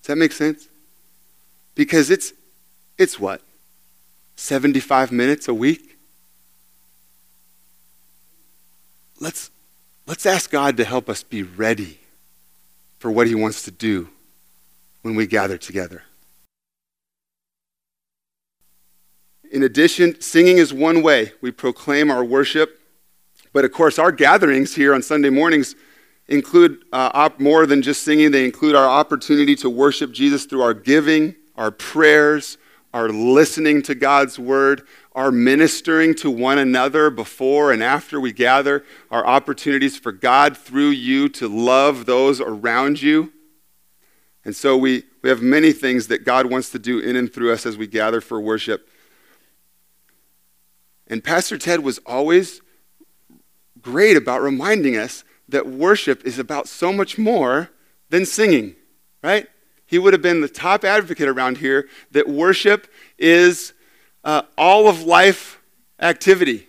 Does 0.00 0.06
that 0.06 0.16
make 0.16 0.30
sense? 0.30 0.68
Because 1.74 2.10
it's 2.10 2.32
it's 2.96 3.18
what? 3.18 3.42
75 4.36 5.10
minutes 5.10 5.48
a 5.48 5.54
week? 5.54 5.98
Let's 9.18 9.50
let's 10.06 10.26
ask 10.26 10.48
God 10.48 10.76
to 10.76 10.84
help 10.84 11.08
us 11.08 11.24
be 11.24 11.42
ready 11.42 11.98
for 13.00 13.10
what 13.10 13.26
he 13.26 13.34
wants 13.34 13.64
to 13.64 13.72
do 13.72 14.10
when 15.02 15.16
we 15.16 15.26
gather 15.26 15.58
together. 15.58 16.04
In 19.56 19.62
addition, 19.62 20.20
singing 20.20 20.58
is 20.58 20.74
one 20.74 21.00
way 21.00 21.32
we 21.40 21.50
proclaim 21.50 22.10
our 22.10 22.22
worship. 22.22 22.78
But 23.54 23.64
of 23.64 23.72
course, 23.72 23.98
our 23.98 24.12
gatherings 24.12 24.74
here 24.74 24.92
on 24.92 25.00
Sunday 25.00 25.30
mornings 25.30 25.74
include 26.28 26.84
uh, 26.92 27.10
op- 27.14 27.40
more 27.40 27.64
than 27.64 27.80
just 27.80 28.02
singing, 28.02 28.32
they 28.32 28.44
include 28.44 28.74
our 28.74 28.86
opportunity 28.86 29.56
to 29.56 29.70
worship 29.70 30.12
Jesus 30.12 30.44
through 30.44 30.60
our 30.60 30.74
giving, 30.74 31.36
our 31.54 31.70
prayers, 31.70 32.58
our 32.92 33.08
listening 33.08 33.80
to 33.84 33.94
God's 33.94 34.38
word, 34.38 34.82
our 35.12 35.32
ministering 35.32 36.14
to 36.16 36.30
one 36.30 36.58
another 36.58 37.08
before 37.08 37.72
and 37.72 37.82
after 37.82 38.20
we 38.20 38.34
gather, 38.34 38.84
our 39.10 39.26
opportunities 39.26 39.96
for 39.96 40.12
God 40.12 40.54
through 40.54 40.90
you 40.90 41.30
to 41.30 41.48
love 41.48 42.04
those 42.04 42.42
around 42.42 43.00
you. 43.00 43.32
And 44.44 44.54
so 44.54 44.76
we, 44.76 45.04
we 45.22 45.30
have 45.30 45.40
many 45.40 45.72
things 45.72 46.08
that 46.08 46.26
God 46.26 46.44
wants 46.44 46.68
to 46.72 46.78
do 46.78 46.98
in 46.98 47.16
and 47.16 47.32
through 47.32 47.54
us 47.54 47.64
as 47.64 47.78
we 47.78 47.86
gather 47.86 48.20
for 48.20 48.38
worship. 48.38 48.90
And 51.06 51.22
Pastor 51.22 51.58
Ted 51.58 51.80
was 51.80 51.98
always 52.06 52.60
great 53.80 54.16
about 54.16 54.42
reminding 54.42 54.96
us 54.96 55.24
that 55.48 55.66
worship 55.66 56.24
is 56.24 56.38
about 56.38 56.66
so 56.66 56.92
much 56.92 57.18
more 57.18 57.70
than 58.10 58.26
singing, 58.26 58.74
right? 59.22 59.46
He 59.86 59.98
would 59.98 60.12
have 60.12 60.22
been 60.22 60.40
the 60.40 60.48
top 60.48 60.84
advocate 60.84 61.28
around 61.28 61.58
here 61.58 61.88
that 62.10 62.28
worship 62.28 62.88
is 63.18 63.72
uh, 64.24 64.42
all 64.58 64.88
of 64.88 65.02
life 65.02 65.60
activity, 66.00 66.66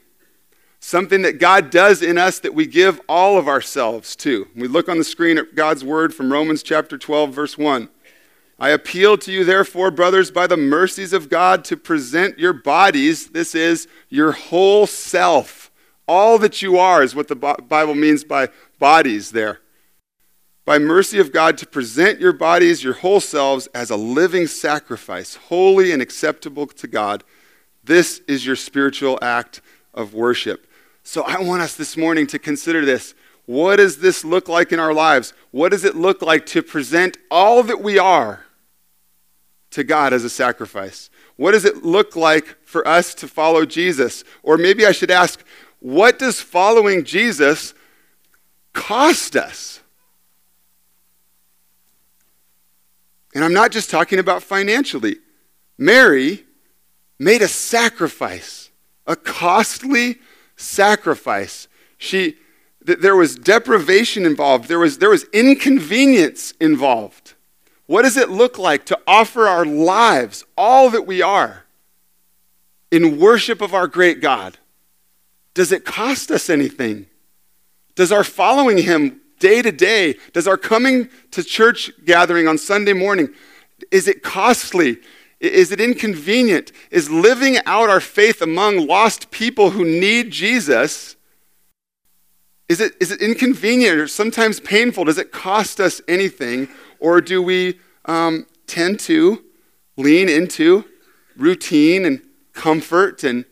something 0.79 1.23
that 1.23 1.39
God 1.39 1.71
does 1.71 2.03
in 2.03 2.19
us 2.19 2.39
that 2.39 2.53
we 2.53 2.67
give 2.67 3.01
all 3.09 3.37
of 3.37 3.47
ourselves 3.47 4.15
to. 4.17 4.47
We 4.55 4.67
look 4.67 4.87
on 4.87 4.99
the 4.99 5.03
screen 5.03 5.39
at 5.39 5.55
God's 5.55 5.83
word 5.83 6.13
from 6.13 6.31
Romans 6.31 6.61
chapter 6.61 6.97
12, 6.97 7.33
verse 7.33 7.57
1. 7.57 7.89
I 8.59 8.69
appeal 8.69 9.17
to 9.19 9.31
you, 9.31 9.43
therefore, 9.43 9.91
brothers, 9.91 10.31
by 10.31 10.47
the 10.47 10.57
mercies 10.57 11.13
of 11.13 11.29
God, 11.29 11.63
to 11.65 11.77
present 11.77 12.39
your 12.39 12.53
bodies, 12.53 13.27
this 13.29 13.53
is 13.53 13.87
your 14.09 14.31
whole 14.31 14.87
self. 14.87 15.69
All 16.07 16.39
that 16.39 16.61
you 16.61 16.79
are 16.79 17.03
is 17.03 17.13
what 17.13 17.27
the 17.27 17.35
Bible 17.35 17.93
means 17.93 18.23
by 18.23 18.49
bodies 18.79 19.31
there. 19.31 19.59
By 20.65 20.79
mercy 20.79 21.19
of 21.19 21.31
God, 21.31 21.57
to 21.59 21.67
present 21.67 22.19
your 22.19 22.33
bodies, 22.33 22.83
your 22.83 22.93
whole 22.93 23.19
selves, 23.19 23.67
as 23.75 23.91
a 23.91 23.95
living 23.95 24.47
sacrifice, 24.47 25.35
holy 25.35 25.91
and 25.91 26.01
acceptable 26.01 26.65
to 26.65 26.87
God. 26.87 27.23
This 27.83 28.21
is 28.27 28.45
your 28.45 28.55
spiritual 28.55 29.19
act 29.21 29.61
of 29.93 30.13
worship. 30.13 30.67
So 31.03 31.23
I 31.23 31.39
want 31.41 31.61
us 31.61 31.75
this 31.75 31.95
morning 31.95 32.25
to 32.27 32.39
consider 32.39 32.83
this. 32.83 33.13
What 33.45 33.77
does 33.77 33.99
this 33.99 34.25
look 34.25 34.49
like 34.49 34.73
in 34.73 34.79
our 34.79 34.93
lives? 34.93 35.33
What 35.51 35.71
does 35.71 35.85
it 35.85 35.95
look 35.95 36.21
like 36.21 36.45
to 36.47 36.61
present 36.63 37.17
all 37.31 37.63
that 37.63 37.81
we 37.81 37.97
are? 37.97 38.45
To 39.77 39.83
God 39.83 40.11
as 40.11 40.23
a 40.23 40.29
sacrifice? 40.29 41.11
What 41.35 41.51
does 41.51 41.63
it 41.63 41.85
look 41.85 42.15
like 42.15 42.57
for 42.65 42.85
us 42.87 43.13
to 43.13 43.27
follow 43.27 43.63
Jesus? 43.63 44.23
Or 44.41 44.57
maybe 44.57 44.87
I 44.87 44.91
should 44.91 45.11
ask, 45.11 45.43
what 45.79 46.17
does 46.17 46.41
following 46.41 47.03
Jesus 47.03 47.75
cost 48.73 49.35
us? 49.35 49.79
And 53.35 53.43
I'm 53.43 53.53
not 53.53 53.71
just 53.71 53.91
talking 53.91 54.17
about 54.17 54.41
financially. 54.41 55.17
Mary 55.77 56.43
made 57.19 57.43
a 57.43 57.47
sacrifice, 57.47 58.71
a 59.05 59.15
costly 59.15 60.17
sacrifice. 60.55 61.67
She, 61.99 62.37
th- 62.83 62.97
there 62.97 63.15
was 63.15 63.35
deprivation 63.35 64.25
involved, 64.25 64.67
there 64.67 64.79
was, 64.79 64.97
there 64.97 65.11
was 65.11 65.25
inconvenience 65.25 66.53
involved. 66.59 67.26
What 67.87 68.03
does 68.03 68.17
it 68.17 68.29
look 68.29 68.57
like 68.57 68.85
to 68.85 68.99
offer 69.07 69.47
our 69.47 69.65
lives, 69.65 70.45
all 70.57 70.89
that 70.89 71.07
we 71.07 71.21
are, 71.21 71.65
in 72.91 73.19
worship 73.19 73.61
of 73.61 73.73
our 73.73 73.87
great 73.87 74.21
God? 74.21 74.57
Does 75.53 75.71
it 75.71 75.85
cost 75.85 76.29
us 76.29 76.49
anything? 76.49 77.07
Does 77.95 78.11
our 78.11 78.23
following 78.23 78.77
Him 78.77 79.21
day 79.39 79.61
to 79.61 79.71
day, 79.71 80.15
does 80.33 80.47
our 80.47 80.57
coming 80.57 81.09
to 81.31 81.43
church 81.43 81.91
gathering 82.05 82.47
on 82.47 82.57
Sunday 82.57 82.93
morning, 82.93 83.29
is 83.91 84.07
it 84.07 84.21
costly? 84.21 84.97
Is 85.39 85.71
it 85.71 85.79
inconvenient? 85.79 86.71
Is 86.91 87.09
living 87.09 87.57
out 87.65 87.89
our 87.89 87.99
faith 87.99 88.41
among 88.41 88.87
lost 88.87 89.31
people 89.31 89.71
who 89.71 89.85
need 89.85 90.31
Jesus, 90.31 91.15
is 92.69 92.81
it, 92.81 92.95
is 92.99 93.11
it 93.11 93.21
inconvenient 93.21 93.97
or 93.97 94.07
sometimes 94.07 94.59
painful? 94.59 95.05
Does 95.05 95.17
it 95.17 95.31
cost 95.31 95.79
us 95.79 96.01
anything? 96.07 96.67
Or 96.99 97.21
do 97.21 97.41
we 97.41 97.79
um, 98.05 98.45
tend 98.65 98.99
to 99.01 99.43
lean 99.95 100.29
into 100.29 100.85
routine 101.35 102.05
and 102.05 102.21
comfort 102.53 103.23
and 103.23 103.45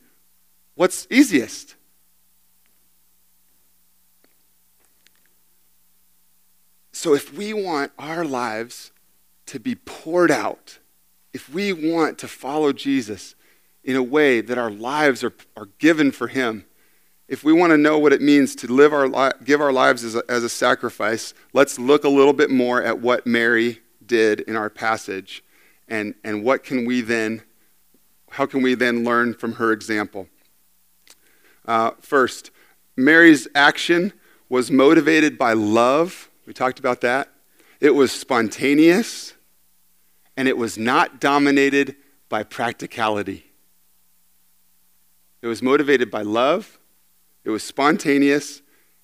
what's 0.75 1.08
easiest? 1.10 1.75
So, 6.91 7.13
if 7.13 7.34
we 7.34 7.53
want 7.53 7.91
our 7.99 8.25
lives 8.25 8.91
to 9.47 9.60
be 9.60 9.75
poured 9.75 10.31
out, 10.31 10.79
if 11.34 11.49
we 11.49 11.71
want 11.73 12.17
to 12.19 12.27
follow 12.27 12.71
Jesus 12.73 13.36
in 13.84 13.95
a 13.95 14.01
way 14.01 14.41
that 14.41 14.58
our 14.58 14.71
lives 14.71 15.23
are, 15.23 15.34
are 15.55 15.67
given 15.77 16.12
for 16.12 16.27
Him, 16.27 16.65
if 17.27 17.43
we 17.43 17.53
want 17.53 17.71
to 17.71 17.77
know 17.77 17.97
what 17.97 18.13
it 18.13 18.21
means 18.21 18.55
to 18.55 18.67
live 18.67 18.93
our 18.93 19.07
li- 19.07 19.31
give 19.43 19.61
our 19.61 19.73
lives 19.73 20.03
as 20.03 20.15
a, 20.15 20.23
as 20.29 20.43
a 20.43 20.49
sacrifice, 20.49 21.33
let's 21.53 21.79
look 21.79 22.03
a 22.03 22.09
little 22.09 22.33
bit 22.33 22.51
more 22.51 22.83
at 22.83 22.99
what 22.99 23.25
Mary 23.25 23.79
did 24.05 24.41
in 24.41 24.55
our 24.55 24.69
passage 24.69 25.43
and, 25.88 26.15
and 26.23 26.43
what 26.43 26.63
can 26.63 26.85
we 26.85 27.01
then, 27.01 27.41
how 28.31 28.45
can 28.45 28.61
we 28.61 28.75
then 28.75 29.03
learn 29.03 29.33
from 29.33 29.53
her 29.53 29.71
example? 29.71 30.27
Uh, 31.67 31.91
first, 31.99 32.51
Mary's 32.95 33.47
action 33.55 34.13
was 34.49 34.69
motivated 34.69 35.38
by 35.38 35.53
love. 35.53 36.29
We 36.45 36.53
talked 36.53 36.79
about 36.79 37.01
that. 37.01 37.29
It 37.79 37.91
was 37.91 38.11
spontaneous, 38.11 39.33
and 40.38 40.47
it 40.47 40.57
was 40.57 40.77
not 40.77 41.19
dominated 41.19 41.95
by 42.29 42.43
practicality. 42.43 43.45
It 45.41 45.47
was 45.47 45.61
motivated 45.61 46.09
by 46.09 46.21
love 46.21 46.79
it 47.45 47.49
was 47.51 47.63
spontaneous, 47.63 48.62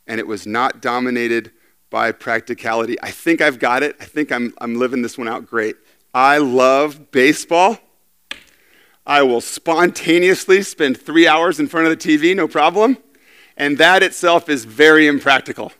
and 0.08 0.20
it 0.20 0.28
was 0.28 0.46
not 0.46 0.82
dominated 0.82 1.52
by 1.92 2.12
practicality. 2.12 2.98
I 3.02 3.12
think 3.12 3.40
I've 3.40 3.60
got 3.60 3.84
it. 3.84 3.96
I 4.00 4.06
think 4.06 4.32
I'm, 4.32 4.54
I'm 4.60 4.76
living 4.76 5.02
this 5.02 5.18
one 5.18 5.28
out 5.28 5.46
great. 5.46 5.76
I 6.14 6.40
love 6.40 7.12
baseball. 7.12 7.78
I 9.06 9.22
will 9.24 9.42
spontaneously 9.42 10.64
spend 10.64 11.00
three 11.00 11.28
hours 11.28 11.60
in 11.60 11.68
front 11.68 11.88
of 11.88 11.98
the 11.98 12.18
TV, 12.18 12.36
no 12.36 12.48
problem. 12.48 12.98
And 13.58 13.78
that 13.78 14.04
itself 14.04 14.50
is 14.50 14.66
very 14.66 15.08
impractical. 15.08 15.72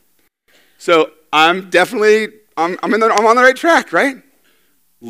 So 0.78 1.10
I'm 1.32 1.70
definitely, 1.70 2.28
I'm, 2.56 2.78
I'm, 2.82 2.90
the, 2.92 3.12
I'm 3.12 3.26
on 3.26 3.36
the 3.36 3.42
right 3.42 3.56
track, 3.56 3.92
right? 3.92 4.16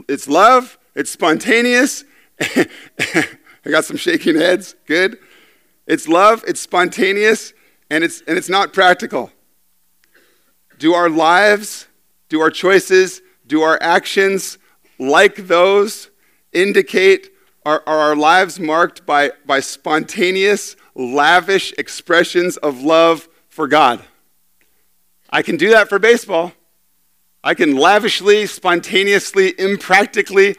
It's 0.09 0.29
love, 0.29 0.79
it's 0.95 1.11
spontaneous. 1.11 2.05
I 2.41 3.71
got 3.71 3.85
some 3.85 3.97
shaking 3.97 4.37
heads. 4.37 4.75
Good. 4.87 5.19
It's 5.87 6.09
love, 6.09 6.45
it's 6.47 6.61
spontaneous, 6.61 7.53
and 7.90 8.05
it's, 8.05 8.23
and 8.27 8.38
it's 8.38 8.49
not 8.49 8.73
practical. 8.73 9.31
Do 10.79 10.95
our 10.95 11.11
lives, 11.11 11.88
do 12.29 12.40
our 12.40 12.51
choices, 12.51 13.21
do 13.47 13.62
our 13.62 13.79
actions 13.83 14.59
like 14.99 15.37
those 15.49 16.11
indicate 16.53 17.31
are, 17.64 17.83
are 17.87 17.99
our 17.99 18.16
lives 18.16 18.59
marked 18.59 19.07
by, 19.07 19.33
by 19.47 19.61
spontaneous, 19.61 20.77
lavish 20.95 21.73
expressions 21.79 22.57
of 22.57 22.83
love 22.83 23.29
for 23.49 23.68
God? 23.68 24.01
I 25.31 25.42
can 25.42 25.57
do 25.57 25.71
that 25.71 25.88
for 25.88 25.99
baseball. 25.99 26.53
I 27.45 27.55
can 27.55 27.77
lavishly, 27.77 28.47
spontaneously, 28.47 29.55
impractically 29.59 30.57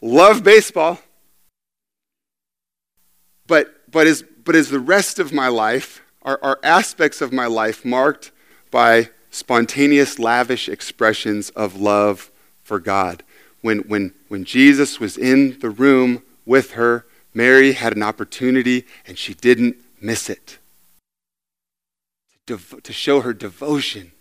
love 0.00 0.42
baseball. 0.42 0.98
But 3.46 3.77
but 3.90 4.06
is, 4.06 4.24
but 4.44 4.54
is 4.54 4.70
the 4.70 4.80
rest 4.80 5.18
of 5.18 5.32
my 5.32 5.48
life, 5.48 6.02
are, 6.22 6.38
are 6.42 6.58
aspects 6.62 7.20
of 7.20 7.32
my 7.32 7.46
life 7.46 7.84
marked 7.84 8.30
by 8.70 9.10
spontaneous, 9.30 10.18
lavish 10.18 10.68
expressions 10.68 11.50
of 11.50 11.80
love 11.80 12.30
for 12.62 12.78
God? 12.78 13.22
When, 13.60 13.78
when, 13.80 14.14
when 14.28 14.44
Jesus 14.44 15.00
was 15.00 15.16
in 15.16 15.58
the 15.60 15.70
room 15.70 16.22
with 16.44 16.72
her, 16.72 17.06
Mary 17.34 17.72
had 17.72 17.94
an 17.96 18.02
opportunity 18.02 18.84
and 19.06 19.18
she 19.18 19.34
didn't 19.34 19.76
miss 20.00 20.30
it. 20.30 20.58
To, 22.46 22.56
to 22.56 22.92
show 22.92 23.20
her 23.20 23.34
devotion 23.34 24.12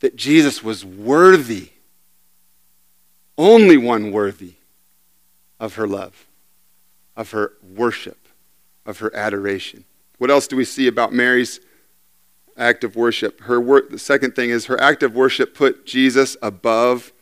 that 0.00 0.16
Jesus 0.16 0.62
was 0.62 0.84
worthy, 0.84 1.70
only 3.36 3.76
one 3.76 4.10
worthy 4.10 4.54
of 5.60 5.74
her 5.74 5.86
love 5.86 6.27
of 7.18 7.32
her 7.32 7.54
worship, 7.62 8.28
of 8.86 9.00
her 9.00 9.14
adoration. 9.14 9.84
What 10.18 10.30
else 10.30 10.46
do 10.46 10.56
we 10.56 10.64
see 10.64 10.86
about 10.86 11.12
Mary's 11.12 11.60
act 12.56 12.84
of 12.84 12.94
worship? 12.94 13.40
Her 13.42 13.60
wor- 13.60 13.82
the 13.90 13.98
second 13.98 14.36
thing 14.36 14.50
is 14.50 14.66
her 14.66 14.80
act 14.80 15.02
of 15.02 15.14
worship 15.14 15.52
put 15.52 15.84
Jesus 15.84 16.36
above 16.40 17.12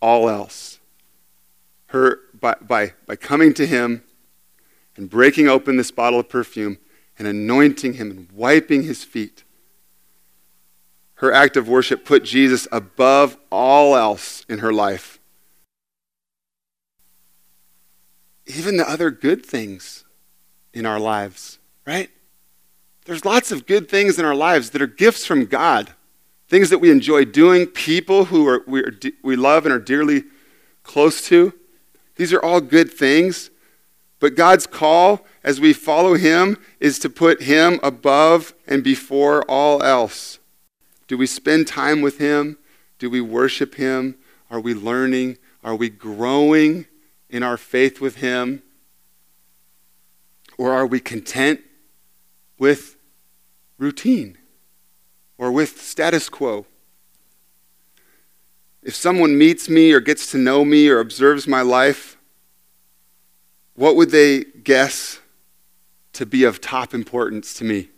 all 0.00 0.28
else. 0.28 0.80
Her, 1.88 2.20
by, 2.40 2.56
by, 2.62 2.94
by 3.06 3.14
coming 3.14 3.52
to 3.54 3.66
him 3.66 4.02
and 4.96 5.10
breaking 5.10 5.48
open 5.48 5.76
this 5.76 5.90
bottle 5.90 6.20
of 6.20 6.30
perfume 6.30 6.78
and 7.18 7.28
anointing 7.28 7.94
him 7.94 8.10
and 8.10 8.32
wiping 8.32 8.84
his 8.84 9.04
feet, 9.04 9.44
her 11.16 11.30
act 11.30 11.58
of 11.58 11.68
worship 11.68 12.06
put 12.06 12.24
Jesus 12.24 12.66
above 12.72 13.36
all 13.50 13.94
else 13.96 14.46
in 14.48 14.60
her 14.60 14.72
life. 14.72 15.20
Even 18.46 18.76
the 18.76 18.88
other 18.88 19.10
good 19.10 19.44
things 19.44 20.04
in 20.74 20.86
our 20.86 20.98
lives, 20.98 21.58
right? 21.86 22.10
There's 23.04 23.24
lots 23.24 23.50
of 23.50 23.66
good 23.66 23.88
things 23.88 24.18
in 24.18 24.24
our 24.24 24.34
lives 24.34 24.70
that 24.70 24.82
are 24.82 24.86
gifts 24.86 25.26
from 25.26 25.46
God, 25.46 25.92
things 26.48 26.70
that 26.70 26.78
we 26.78 26.90
enjoy 26.90 27.24
doing, 27.24 27.66
people 27.66 28.26
who 28.26 28.46
are, 28.48 28.62
we, 28.66 28.80
are, 28.80 28.92
we 29.22 29.36
love 29.36 29.64
and 29.64 29.74
are 29.74 29.78
dearly 29.78 30.24
close 30.82 31.26
to. 31.28 31.52
These 32.16 32.32
are 32.32 32.42
all 32.42 32.60
good 32.60 32.92
things. 32.92 33.50
But 34.20 34.36
God's 34.36 34.68
call 34.68 35.26
as 35.42 35.60
we 35.60 35.72
follow 35.72 36.14
Him 36.14 36.56
is 36.78 37.00
to 37.00 37.10
put 37.10 37.42
Him 37.42 37.80
above 37.82 38.54
and 38.68 38.84
before 38.84 39.42
all 39.50 39.82
else. 39.82 40.38
Do 41.08 41.18
we 41.18 41.26
spend 41.26 41.66
time 41.66 42.02
with 42.02 42.18
Him? 42.18 42.56
Do 43.00 43.10
we 43.10 43.20
worship 43.20 43.74
Him? 43.74 44.16
Are 44.48 44.60
we 44.60 44.74
learning? 44.74 45.38
Are 45.64 45.74
we 45.74 45.90
growing 45.90 46.86
in 47.32 47.42
our 47.42 47.56
faith 47.56 48.00
with 48.00 48.16
Him? 48.16 48.62
Or 50.58 50.72
are 50.72 50.86
we 50.86 51.00
content 51.00 51.60
with 52.58 52.96
routine 53.78 54.38
or 55.38 55.50
with 55.50 55.80
status 55.80 56.28
quo? 56.28 56.66
If 58.82 58.94
someone 58.94 59.38
meets 59.38 59.68
me 59.68 59.92
or 59.92 60.00
gets 60.00 60.30
to 60.32 60.38
know 60.38 60.64
me 60.64 60.88
or 60.88 61.00
observes 61.00 61.48
my 61.48 61.62
life, 61.62 62.16
what 63.74 63.96
would 63.96 64.10
they 64.10 64.44
guess 64.44 65.20
to 66.12 66.26
be 66.26 66.44
of 66.44 66.60
top 66.60 66.92
importance 66.92 67.54
to 67.54 67.64
me? 67.64 67.88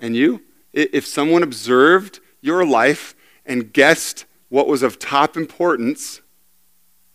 And 0.00 0.14
you? 0.14 0.42
If 0.72 1.06
someone 1.06 1.42
observed 1.42 2.20
your 2.40 2.64
life 2.64 3.16
and 3.44 3.72
guessed 3.72 4.26
what 4.48 4.68
was 4.68 4.82
of 4.82 4.98
top 4.98 5.36
importance, 5.36 6.20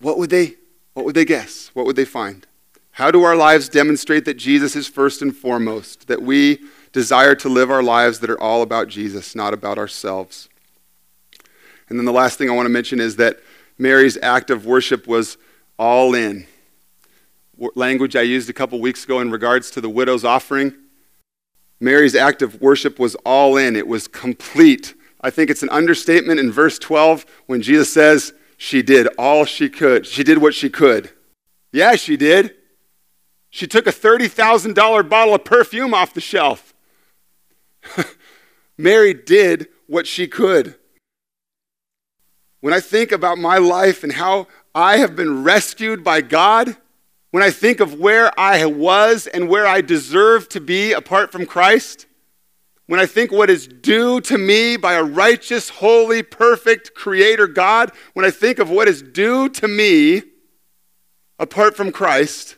what 0.03 0.17
would 0.17 0.29
they 0.29 0.55
what 0.93 1.05
would 1.05 1.15
they 1.15 1.25
guess? 1.25 1.71
What 1.73 1.87
would 1.87 1.95
they 1.95 2.05
find? 2.05 2.45
How 2.91 3.09
do 3.09 3.23
our 3.23 3.35
lives 3.35 3.67
demonstrate 3.67 4.25
that 4.25 4.35
Jesus 4.35 4.75
is 4.75 4.87
first 4.87 5.23
and 5.23 5.35
foremost, 5.35 6.07
that 6.07 6.21
we 6.21 6.59
desire 6.91 7.33
to 7.35 7.49
live 7.49 7.71
our 7.71 7.81
lives 7.81 8.19
that 8.19 8.29
are 8.29 8.39
all 8.39 8.61
about 8.61 8.89
Jesus, 8.89 9.33
not 9.33 9.55
about 9.55 9.79
ourselves? 9.79 10.49
And 11.89 11.97
then 11.97 12.05
the 12.05 12.11
last 12.11 12.37
thing 12.37 12.49
I 12.49 12.53
want 12.53 12.67
to 12.67 12.71
mention 12.71 12.99
is 12.99 13.15
that 13.15 13.39
Mary's 13.79 14.17
act 14.21 14.51
of 14.51 14.67
worship 14.67 15.07
was 15.07 15.37
all 15.79 16.13
in. 16.13 16.45
Language 17.57 18.15
I 18.15 18.21
used 18.21 18.49
a 18.49 18.53
couple 18.53 18.79
weeks 18.79 19.05
ago 19.05 19.19
in 19.19 19.31
regards 19.31 19.71
to 19.71 19.81
the 19.81 19.89
widow's 19.89 20.23
offering. 20.23 20.75
Mary's 21.79 22.15
act 22.15 22.43
of 22.43 22.61
worship 22.61 22.99
was 22.99 23.15
all 23.25 23.57
in, 23.57 23.75
it 23.75 23.87
was 23.87 24.07
complete. 24.07 24.93
I 25.21 25.31
think 25.31 25.49
it's 25.49 25.63
an 25.63 25.69
understatement 25.69 26.39
in 26.39 26.51
verse 26.51 26.77
12 26.77 27.25
when 27.47 27.61
Jesus 27.63 27.91
says, 27.91 28.33
She 28.57 28.81
did 28.81 29.07
all 29.17 29.45
she 29.45 29.69
could. 29.69 30.05
She 30.05 30.23
did 30.23 30.37
what 30.39 30.53
she 30.53 30.69
could. 30.69 31.09
Yeah, 31.71 31.95
she 31.95 32.17
did. 32.17 32.55
She 33.49 33.67
took 33.67 33.87
a 33.87 33.91
$30,000 33.91 35.09
bottle 35.09 35.35
of 35.35 35.43
perfume 35.43 35.93
off 35.93 36.13
the 36.13 36.21
shelf. 36.21 36.73
Mary 38.77 39.13
did 39.13 39.67
what 39.87 40.07
she 40.07 40.27
could. 40.27 40.75
When 42.61 42.73
I 42.73 42.79
think 42.79 43.11
about 43.11 43.37
my 43.37 43.57
life 43.57 44.03
and 44.03 44.13
how 44.13 44.47
I 44.73 44.97
have 44.97 45.15
been 45.15 45.43
rescued 45.43 46.03
by 46.03 46.21
God, 46.21 46.77
when 47.31 47.43
I 47.43 47.51
think 47.51 47.79
of 47.79 47.99
where 47.99 48.31
I 48.39 48.65
was 48.65 49.27
and 49.27 49.49
where 49.49 49.67
I 49.67 49.81
deserve 49.81 50.47
to 50.49 50.61
be 50.61 50.93
apart 50.93 51.31
from 51.31 51.45
Christ, 51.45 52.05
when 52.87 52.99
I 52.99 53.05
think 53.05 53.31
what 53.31 53.49
is 53.49 53.67
due 53.67 54.19
to 54.21 54.37
me 54.37 54.75
by 54.77 54.93
a 54.93 55.03
righteous, 55.03 55.69
holy, 55.69 56.21
perfect 56.21 56.93
Creator 56.93 57.47
God, 57.47 57.91
when 58.13 58.25
I 58.25 58.31
think 58.31 58.59
of 58.59 58.69
what 58.69 58.87
is 58.87 59.01
due 59.01 59.49
to 59.49 59.67
me 59.67 60.23
apart 61.39 61.75
from 61.77 61.91
Christ, 61.91 62.57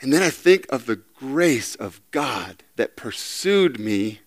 and 0.00 0.12
then 0.12 0.22
I 0.22 0.30
think 0.30 0.66
of 0.68 0.84
the 0.84 0.96
grace 0.96 1.74
of 1.74 2.02
God 2.10 2.64
that 2.76 2.96
pursued 2.96 3.80
me 3.80 4.20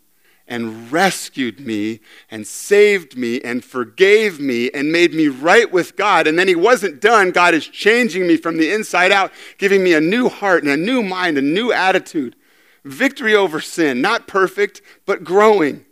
and 0.47 0.91
rescued 0.91 1.59
me 1.59 1.99
and 2.31 2.47
saved 2.47 3.17
me 3.17 3.41
and 3.41 3.63
forgave 3.63 4.39
me 4.39 4.71
and 4.71 4.91
made 4.91 5.13
me 5.13 5.27
right 5.27 5.71
with 5.71 5.95
God. 5.95 6.25
And 6.25 6.39
then 6.39 6.47
He 6.47 6.55
wasn't 6.55 7.01
done. 7.01 7.31
God 7.31 7.53
is 7.53 7.67
changing 7.67 8.25
me 8.25 8.37
from 8.37 8.57
the 8.57 8.71
inside 8.71 9.11
out, 9.11 9.31
giving 9.57 9.83
me 9.83 9.93
a 9.93 10.01
new 10.01 10.29
heart 10.29 10.63
and 10.63 10.71
a 10.71 10.77
new 10.77 11.03
mind, 11.03 11.37
a 11.37 11.41
new 11.41 11.71
attitude. 11.71 12.35
Victory 12.89 13.35
over 13.35 13.59
sin, 13.59 14.01
not 14.01 14.27
perfect, 14.27 14.81
but 15.05 15.23
growing. 15.23 15.85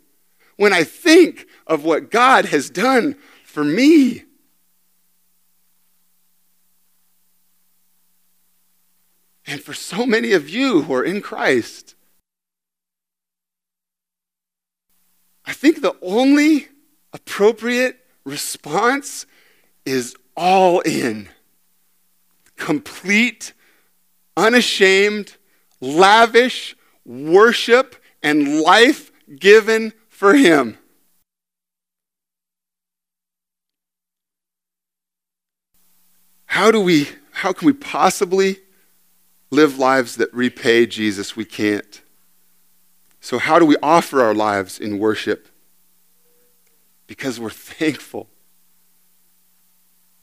When 0.58 0.74
I 0.74 0.84
think 0.84 1.48
of 1.68 1.84
what 1.84 2.12
God 2.12 2.46
has 2.46 2.70
done 2.70 3.16
for 3.44 3.64
me, 3.64 4.24
and 9.48 9.62
for 9.62 9.74
so 9.74 10.06
many 10.06 10.32
of 10.32 10.50
you 10.50 10.84
who 10.84 10.94
are 10.94 11.04
in 11.04 11.22
Christ. 11.22 11.96
I 15.46 15.54
think 15.54 15.82
the 15.82 15.96
only 16.02 16.68
appropriate 17.14 18.00
response 18.24 19.26
is 19.86 20.16
all 20.36 20.80
in. 20.82 21.30
Complete, 22.56 23.54
unashamed, 24.36 25.36
lavish 25.80 26.76
worship 27.06 27.96
and 28.22 28.62
life 28.62 29.12
given 29.38 29.94
for 30.10 30.34
Him. 30.34 30.78
How 36.48 36.72
do 36.72 36.80
we, 36.80 37.10
how 37.32 37.54
can 37.54 37.66
we 37.66 37.74
possibly 37.74 38.60
live 39.56 39.80
lives 39.80 40.18
that 40.18 40.34
repay 40.34 40.86
Jesus, 40.86 41.36
we 41.36 41.46
can't. 41.46 42.02
So, 43.20 43.40
how 43.40 43.58
do 43.58 43.66
we 43.66 43.76
offer 43.82 44.22
our 44.22 44.34
lives 44.34 44.80
in 44.80 45.00
worship? 45.00 45.48
Because 47.08 47.40
we're 47.40 47.50
thankful, 47.50 48.28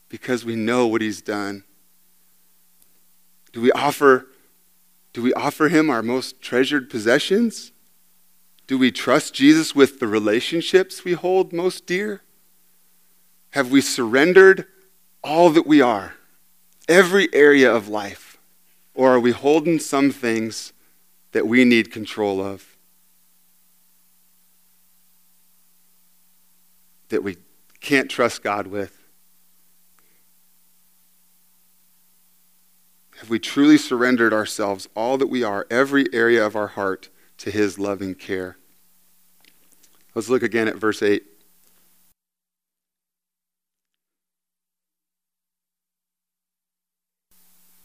because 0.09 0.45
we 0.45 0.55
know 0.55 0.87
what 0.87 1.01
He's 1.01 1.23
done. 1.23 1.64
Do 3.53 3.61
we 3.61 3.73
offer, 3.73 4.29
do 5.12 5.22
we 5.22 5.35
offer 5.35 5.68
Him 5.68 5.90
our 5.90 6.03
most 6.03 6.40
treasured 6.40 6.88
possessions? 6.88 7.72
Do 8.66 8.79
we 8.79 8.90
trust 8.90 9.35
Jesus 9.35 9.75
with 9.75 10.01
the 10.01 10.07
relationships 10.07 11.05
we 11.05 11.12
hold 11.12 11.53
most 11.53 11.87
dear? 11.87 12.22
Have 13.51 13.70
we 13.70 13.83
surrendered 13.83 14.66
all 15.22 15.51
that 15.51 15.66
we 15.66 15.83
are, 15.83 16.14
every 16.88 17.29
area 17.35 17.72
of 17.72 17.88
life? 17.88 18.38
Or 18.94 19.12
are 19.12 19.20
we 19.20 19.33
holding 19.33 19.79
some 19.79 20.11
things 20.11 20.72
that 21.33 21.46
we 21.46 21.64
need 21.64 21.92
control 21.92 22.40
of? 22.40 22.77
That 27.09 27.22
we 27.22 27.37
can't 27.81 28.11
trust 28.11 28.42
God 28.42 28.66
with? 28.66 29.01
Have 33.22 33.30
we 33.30 33.38
truly 33.38 33.78
surrendered 33.78 34.32
ourselves, 34.32 34.88
all 34.96 35.16
that 35.16 35.28
we 35.28 35.44
are, 35.44 35.64
every 35.70 36.12
area 36.12 36.44
of 36.44 36.56
our 36.56 36.66
heart, 36.66 37.08
to 37.38 37.52
His 37.52 37.78
loving 37.78 38.16
care? 38.16 38.56
Let's 40.12 40.28
look 40.28 40.42
again 40.42 40.66
at 40.66 40.74
verse 40.74 41.04
8. 41.04 41.22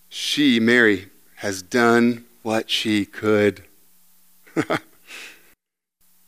she, 0.10 0.60
Mary, 0.60 1.10
has 1.36 1.62
done 1.62 2.26
what 2.42 2.72
she 2.72 3.06
could. 3.06 3.64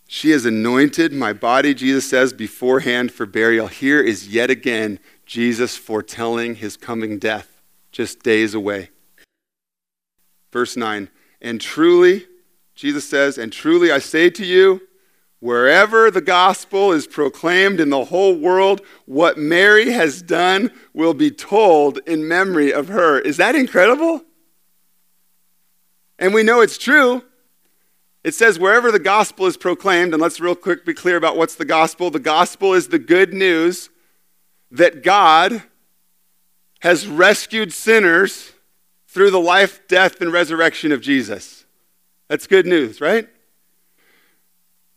she 0.08 0.30
has 0.30 0.46
anointed 0.46 1.14
my 1.14 1.34
body, 1.34 1.74
Jesus 1.74 2.08
says, 2.08 2.32
beforehand 2.32 3.12
for 3.12 3.26
burial. 3.26 3.66
Here 3.66 4.02
is 4.02 4.28
yet 4.28 4.52
again 4.52 5.00
Jesus 5.26 5.78
foretelling 5.78 6.58
his 6.58 6.78
coming 6.78 7.18
death, 7.18 7.64
just 7.92 8.22
days 8.22 8.54
away. 8.54 8.92
Verse 10.52 10.76
9, 10.76 11.10
and 11.42 11.62
truly, 11.62 12.26
Jesus 12.76 13.08
says, 13.08 13.38
and 13.38 13.54
truly 13.54 13.92
I 13.92 14.00
say 14.00 14.30
to 14.32 14.46
you, 14.46 14.82
Wherever 15.42 16.12
the 16.12 16.22
gospel 16.22 16.92
is 16.92 17.08
proclaimed 17.08 17.80
in 17.80 17.90
the 17.90 18.06
whole 18.06 18.36
world, 18.36 18.82
what 19.06 19.38
Mary 19.38 19.92
has 19.92 20.22
done 20.22 20.70
will 20.94 21.14
be 21.14 21.32
told 21.32 22.00
in 22.06 22.28
memory 22.28 22.74
of 22.74 22.90
her. 22.90 23.20
Is 23.20 23.38
that 23.38 23.56
incredible? 23.56 24.22
And 26.18 26.34
we 26.34 26.44
know 26.44 26.60
it's 26.60 26.78
true. 26.78 27.24
It 28.22 28.34
says, 28.34 28.60
wherever 28.60 28.92
the 28.92 29.00
gospel 29.00 29.46
is 29.46 29.56
proclaimed, 29.56 30.14
and 30.14 30.22
let's 30.22 30.42
real 30.42 30.56
quick 30.56 30.86
be 30.86 30.94
clear 30.94 31.16
about 31.16 31.38
what's 31.38 31.56
the 31.56 31.64
gospel. 31.64 32.12
The 32.12 32.20
gospel 32.20 32.74
is 32.74 32.90
the 32.90 33.00
good 33.00 33.34
news 33.34 33.90
that 34.72 35.04
God 35.04 35.64
has 36.82 37.08
rescued 37.08 37.72
sinners 37.72 38.52
through 39.10 39.32
the 39.32 39.40
life, 39.40 39.88
death, 39.88 40.22
and 40.22 40.32
resurrection 40.32 40.92
of 40.92 41.02
Jesus. 41.02 41.66
That's 42.28 42.46
good 42.46 42.68
news, 42.68 43.02
right? 43.02 43.28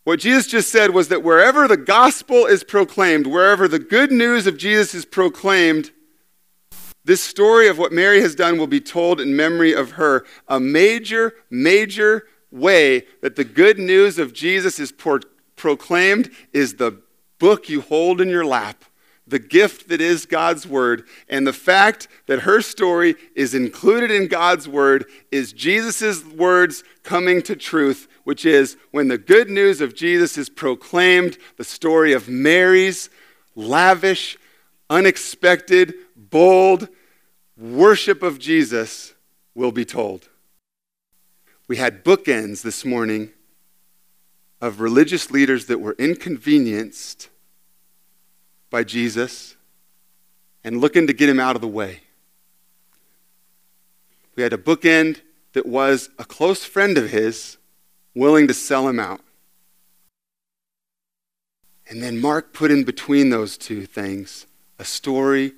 What 0.03 0.19
Jesus 0.19 0.47
just 0.47 0.71
said 0.71 0.91
was 0.91 1.07
that 1.07 1.23
wherever 1.23 1.67
the 1.67 1.77
gospel 1.77 2.45
is 2.45 2.63
proclaimed, 2.63 3.25
wherever 3.25 3.67
the 3.67 3.79
good 3.79 4.11
news 4.11 4.45
of 4.45 4.55
Jesus 4.55 4.93
is 4.93 5.03
proclaimed, 5.03 5.91
this 7.03 7.23
story 7.23 7.67
of 7.67 7.79
what 7.79 7.91
Mary 7.91 8.21
has 8.21 8.35
done 8.35 8.59
will 8.59 8.67
be 8.67 8.79
told 8.79 9.19
in 9.19 9.35
memory 9.35 9.73
of 9.73 9.91
her. 9.91 10.25
A 10.47 10.59
major, 10.59 11.33
major 11.49 12.27
way 12.51 13.05
that 13.21 13.35
the 13.35 13.43
good 13.43 13.79
news 13.79 14.19
of 14.19 14.31
Jesus 14.31 14.79
is 14.79 14.91
pro- 14.91 15.21
proclaimed 15.55 16.29
is 16.53 16.75
the 16.75 17.01
book 17.39 17.67
you 17.67 17.81
hold 17.81 18.21
in 18.21 18.29
your 18.29 18.45
lap, 18.45 18.85
the 19.25 19.39
gift 19.39 19.87
that 19.89 20.01
is 20.01 20.25
God's 20.25 20.67
Word. 20.67 21.05
And 21.29 21.47
the 21.47 21.53
fact 21.53 22.07
that 22.27 22.41
her 22.41 22.61
story 22.61 23.15
is 23.35 23.53
included 23.53 24.11
in 24.11 24.27
God's 24.27 24.67
Word 24.67 25.05
is 25.31 25.53
Jesus' 25.53 26.23
words 26.25 26.83
coming 27.03 27.41
to 27.43 27.55
truth, 27.55 28.07
which 28.23 28.45
is 28.45 28.77
when 28.91 29.07
the 29.07 29.17
good 29.17 29.49
news 29.49 29.81
of 29.81 29.95
Jesus 29.95 30.37
is 30.37 30.49
proclaimed, 30.49 31.37
the 31.57 31.63
story 31.63 32.13
of 32.13 32.27
Mary's 32.27 33.09
lavish, 33.55 34.37
unexpected, 34.89 35.93
bold 36.15 36.89
worship 37.57 38.23
of 38.23 38.39
Jesus 38.39 39.13
will 39.55 39.71
be 39.71 39.85
told. 39.85 40.29
We 41.67 41.77
had 41.77 42.03
bookends 42.03 42.61
this 42.61 42.83
morning 42.83 43.31
of 44.59 44.79
religious 44.79 45.31
leaders 45.31 45.67
that 45.67 45.79
were 45.79 45.95
inconvenienced 45.97 47.29
by 48.73 48.83
Jesus 48.83 49.55
and 50.63 50.81
looking 50.81 51.05
to 51.05 51.13
get 51.13 51.29
him 51.29 51.39
out 51.39 51.55
of 51.55 51.61
the 51.61 51.67
way. 51.67 51.99
We 54.35 54.41
had 54.41 54.51
a 54.51 54.57
bookend 54.57 55.21
that 55.53 55.67
was 55.67 56.09
a 56.17 56.25
close 56.25 56.65
friend 56.65 56.97
of 56.97 57.11
his 57.11 57.57
willing 58.15 58.47
to 58.47 58.53
sell 58.55 58.87
him 58.87 58.99
out. 58.99 59.21
And 61.87 62.01
then 62.01 62.19
Mark 62.19 62.51
put 62.51 62.71
in 62.71 62.83
between 62.83 63.29
those 63.29 63.59
two 63.59 63.85
things 63.85 64.47
a 64.79 64.85
story 64.85 65.53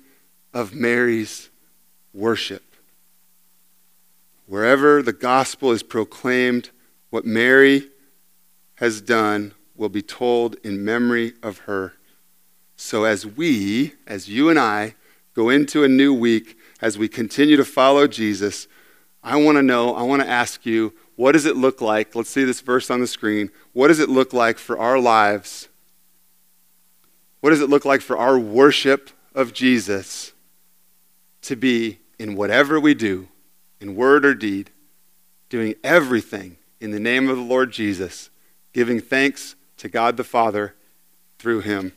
of 0.52 0.74
Mary's 0.74 1.48
worship. 2.12 2.74
Wherever 4.44 5.02
the 5.02 5.14
gospel 5.14 5.72
is 5.72 5.82
proclaimed, 5.82 6.68
what 7.08 7.24
Mary 7.24 7.88
has 8.74 9.00
done 9.00 9.54
will 9.74 9.88
be 9.88 10.02
told 10.02 10.56
in 10.62 10.84
memory 10.84 11.32
of 11.42 11.60
her. 11.60 11.94
So, 12.76 13.04
as 13.04 13.26
we, 13.26 13.94
as 14.06 14.28
you 14.28 14.50
and 14.50 14.58
I, 14.58 14.94
go 15.34 15.48
into 15.48 15.82
a 15.82 15.88
new 15.88 16.12
week, 16.12 16.58
as 16.80 16.98
we 16.98 17.08
continue 17.08 17.56
to 17.56 17.64
follow 17.64 18.06
Jesus, 18.06 18.68
I 19.22 19.36
want 19.36 19.56
to 19.56 19.62
know, 19.62 19.94
I 19.94 20.02
want 20.02 20.22
to 20.22 20.28
ask 20.28 20.64
you, 20.66 20.92
what 21.16 21.32
does 21.32 21.46
it 21.46 21.56
look 21.56 21.80
like? 21.80 22.14
Let's 22.14 22.30
see 22.30 22.44
this 22.44 22.60
verse 22.60 22.90
on 22.90 23.00
the 23.00 23.06
screen. 23.06 23.50
What 23.72 23.88
does 23.88 23.98
it 23.98 24.10
look 24.10 24.32
like 24.32 24.58
for 24.58 24.78
our 24.78 24.98
lives? 24.98 25.68
What 27.40 27.50
does 27.50 27.60
it 27.60 27.70
look 27.70 27.84
like 27.84 28.02
for 28.02 28.18
our 28.18 28.38
worship 28.38 29.10
of 29.34 29.52
Jesus 29.52 30.32
to 31.42 31.56
be 31.56 31.98
in 32.18 32.34
whatever 32.34 32.78
we 32.78 32.94
do, 32.94 33.28
in 33.80 33.94
word 33.94 34.24
or 34.24 34.34
deed, 34.34 34.70
doing 35.48 35.74
everything 35.82 36.56
in 36.80 36.90
the 36.90 37.00
name 37.00 37.28
of 37.28 37.36
the 37.36 37.42
Lord 37.42 37.72
Jesus, 37.72 38.30
giving 38.72 39.00
thanks 39.00 39.54
to 39.78 39.88
God 39.88 40.16
the 40.16 40.24
Father 40.24 40.74
through 41.38 41.60
him. 41.60 41.92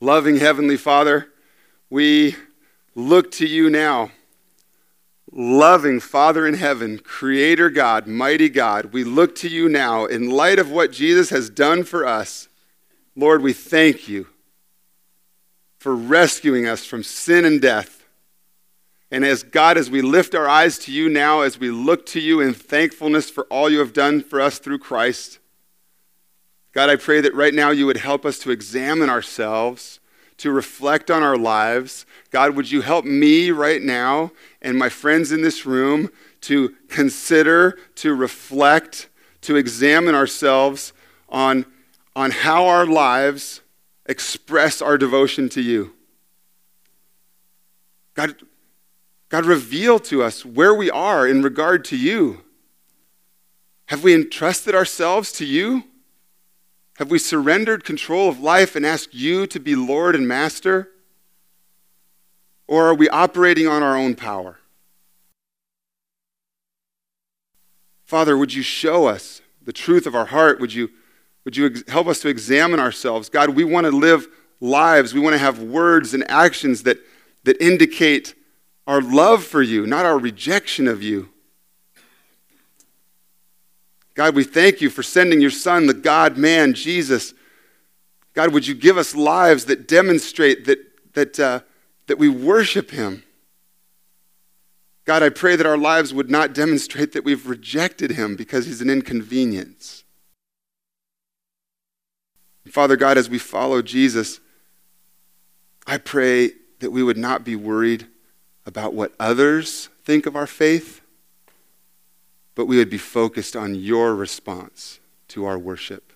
Loving 0.00 0.36
Heavenly 0.36 0.76
Father, 0.76 1.28
we 1.90 2.36
look 2.94 3.30
to 3.32 3.46
you 3.46 3.70
now. 3.70 4.10
Loving 5.32 6.00
Father 6.00 6.46
in 6.46 6.54
heaven, 6.54 6.98
Creator 6.98 7.70
God, 7.70 8.06
mighty 8.06 8.48
God, 8.48 8.92
we 8.92 9.02
look 9.02 9.34
to 9.36 9.48
you 9.48 9.68
now 9.68 10.04
in 10.04 10.30
light 10.30 10.58
of 10.58 10.70
what 10.70 10.92
Jesus 10.92 11.30
has 11.30 11.50
done 11.50 11.82
for 11.82 12.06
us. 12.06 12.48
Lord, 13.16 13.42
we 13.42 13.52
thank 13.52 14.08
you 14.08 14.28
for 15.78 15.94
rescuing 15.96 16.66
us 16.66 16.84
from 16.84 17.02
sin 17.02 17.44
and 17.44 17.60
death 17.60 18.04
and 19.14 19.24
as 19.24 19.44
God, 19.44 19.78
as 19.78 19.88
we 19.88 20.02
lift 20.02 20.34
our 20.34 20.48
eyes 20.48 20.76
to 20.80 20.92
you 20.92 21.08
now, 21.08 21.42
as 21.42 21.56
we 21.56 21.70
look 21.70 22.04
to 22.06 22.20
you 22.20 22.40
in 22.40 22.52
thankfulness 22.52 23.30
for 23.30 23.44
all 23.44 23.70
you 23.70 23.78
have 23.78 23.92
done 23.92 24.20
for 24.20 24.40
us 24.40 24.58
through 24.58 24.80
Christ, 24.80 25.38
God, 26.74 26.90
I 26.90 26.96
pray 26.96 27.20
that 27.20 27.34
right 27.34 27.54
now 27.54 27.70
you 27.70 27.86
would 27.86 27.98
help 27.98 28.26
us 28.26 28.40
to 28.40 28.50
examine 28.50 29.08
ourselves, 29.08 30.00
to 30.38 30.50
reflect 30.50 31.08
on 31.08 31.22
our 31.22 31.36
lives. 31.36 32.04
God, 32.32 32.56
would 32.56 32.68
you 32.68 32.80
help 32.80 33.04
me 33.04 33.52
right 33.52 33.80
now 33.80 34.32
and 34.60 34.76
my 34.76 34.88
friends 34.88 35.30
in 35.30 35.40
this 35.40 35.64
room 35.64 36.10
to 36.42 36.74
consider, 36.88 37.78
to 37.94 38.12
reflect, 38.12 39.08
to 39.42 39.54
examine 39.54 40.16
ourselves 40.16 40.92
on, 41.28 41.64
on 42.16 42.32
how 42.32 42.66
our 42.66 42.84
lives 42.84 43.60
express 44.06 44.82
our 44.82 44.98
devotion 44.98 45.48
to 45.50 45.62
you? 45.62 45.94
God, 48.14 48.34
God, 49.28 49.44
reveal 49.44 50.00
to 50.00 50.24
us 50.24 50.44
where 50.44 50.74
we 50.74 50.90
are 50.90 51.26
in 51.26 51.40
regard 51.40 51.84
to 51.86 51.96
you. 51.96 52.42
Have 53.86 54.02
we 54.02 54.12
entrusted 54.12 54.74
ourselves 54.74 55.30
to 55.32 55.44
you? 55.44 55.84
Have 56.98 57.10
we 57.10 57.18
surrendered 57.18 57.84
control 57.84 58.28
of 58.28 58.38
life 58.38 58.76
and 58.76 58.86
asked 58.86 59.14
you 59.14 59.46
to 59.48 59.58
be 59.58 59.74
Lord 59.74 60.14
and 60.14 60.28
Master? 60.28 60.90
Or 62.68 62.86
are 62.86 62.94
we 62.94 63.08
operating 63.08 63.66
on 63.66 63.82
our 63.82 63.96
own 63.96 64.14
power? 64.14 64.58
Father, 68.04 68.36
would 68.36 68.54
you 68.54 68.62
show 68.62 69.06
us 69.06 69.42
the 69.62 69.72
truth 69.72 70.06
of 70.06 70.14
our 70.14 70.26
heart? 70.26 70.60
Would 70.60 70.72
you, 70.72 70.90
would 71.44 71.56
you 71.56 71.82
help 71.88 72.06
us 72.06 72.20
to 72.20 72.28
examine 72.28 72.78
ourselves? 72.78 73.28
God, 73.28 73.50
we 73.50 73.64
want 73.64 73.86
to 73.86 73.90
live 73.90 74.28
lives, 74.60 75.12
we 75.12 75.20
want 75.20 75.34
to 75.34 75.38
have 75.38 75.60
words 75.60 76.14
and 76.14 76.28
actions 76.30 76.84
that, 76.84 76.98
that 77.42 77.60
indicate 77.60 78.34
our 78.86 79.00
love 79.00 79.42
for 79.42 79.62
you, 79.62 79.86
not 79.86 80.04
our 80.04 80.18
rejection 80.18 80.86
of 80.86 81.02
you. 81.02 81.30
God, 84.14 84.34
we 84.34 84.44
thank 84.44 84.80
you 84.80 84.90
for 84.90 85.02
sending 85.02 85.40
your 85.40 85.50
Son, 85.50 85.86
the 85.86 85.94
God 85.94 86.36
man, 86.36 86.72
Jesus. 86.74 87.34
God, 88.32 88.52
would 88.52 88.66
you 88.66 88.74
give 88.74 88.96
us 88.96 89.14
lives 89.14 89.64
that 89.66 89.88
demonstrate 89.88 90.64
that, 90.66 90.78
that, 91.14 91.40
uh, 91.40 91.60
that 92.06 92.18
we 92.18 92.28
worship 92.28 92.90
him? 92.90 93.24
God, 95.04 95.22
I 95.22 95.28
pray 95.28 95.56
that 95.56 95.66
our 95.66 95.76
lives 95.76 96.14
would 96.14 96.30
not 96.30 96.54
demonstrate 96.54 97.12
that 97.12 97.24
we've 97.24 97.46
rejected 97.46 98.12
him 98.12 98.36
because 98.36 98.66
he's 98.66 98.80
an 98.80 98.88
inconvenience. 98.88 100.04
Father 102.68 102.96
God, 102.96 103.18
as 103.18 103.28
we 103.28 103.38
follow 103.38 103.82
Jesus, 103.82 104.40
I 105.86 105.98
pray 105.98 106.52
that 106.80 106.90
we 106.90 107.02
would 107.02 107.18
not 107.18 107.44
be 107.44 107.56
worried 107.56 108.06
about 108.64 108.94
what 108.94 109.12
others 109.20 109.90
think 110.02 110.24
of 110.24 110.34
our 110.34 110.46
faith, 110.46 111.02
but 112.54 112.66
we 112.66 112.76
would 112.76 112.90
be 112.90 112.98
focused 112.98 113.56
on 113.56 113.74
your 113.74 114.14
response 114.14 115.00
to 115.28 115.44
our 115.44 115.58
worship. 115.58 116.12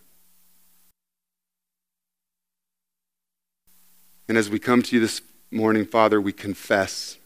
And 4.29 4.37
as 4.37 4.51
we 4.51 4.59
come 4.59 4.83
to 4.83 4.95
you 4.95 5.01
this 5.01 5.23
morning, 5.51 5.87
Father, 5.87 6.21
we 6.21 6.33
confess 6.33 7.19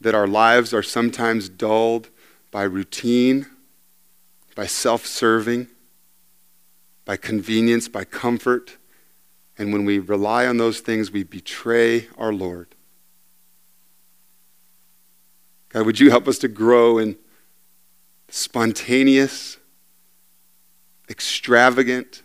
that 0.00 0.14
our 0.14 0.26
lives 0.26 0.72
are 0.72 0.82
sometimes 0.82 1.48
dulled 1.48 2.08
by 2.50 2.62
routine, 2.62 3.46
by 4.54 4.66
self 4.66 5.04
serving, 5.04 5.68
by 7.04 7.16
convenience, 7.16 7.88
by 7.88 8.04
comfort. 8.04 8.76
And 9.58 9.72
when 9.72 9.84
we 9.84 9.98
rely 9.98 10.46
on 10.46 10.56
those 10.56 10.80
things, 10.80 11.10
we 11.10 11.24
betray 11.24 12.08
our 12.16 12.32
Lord. 12.32 12.74
God, 15.70 15.86
would 15.86 16.00
you 16.00 16.10
help 16.10 16.28
us 16.28 16.38
to 16.38 16.48
grow 16.48 16.98
in 16.98 17.16
spontaneous, 18.32 19.58
extravagant, 21.10 22.22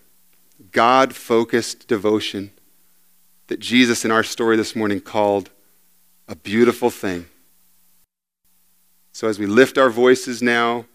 God 0.72 1.14
focused 1.14 1.90
devotion 1.90 2.52
that 3.48 3.60
Jesus 3.60 4.06
in 4.06 4.12
our 4.12 4.24
story 4.24 4.56
this 4.56 4.74
morning 4.74 5.02
called 5.02 5.50
a 6.30 6.36
beautiful 6.36 6.90
thing. 6.90 7.26
So 9.12 9.28
as 9.28 9.38
we 9.38 9.48
lift 9.48 9.78
our 9.78 9.90
voices 9.90 10.42
now, 10.42 10.86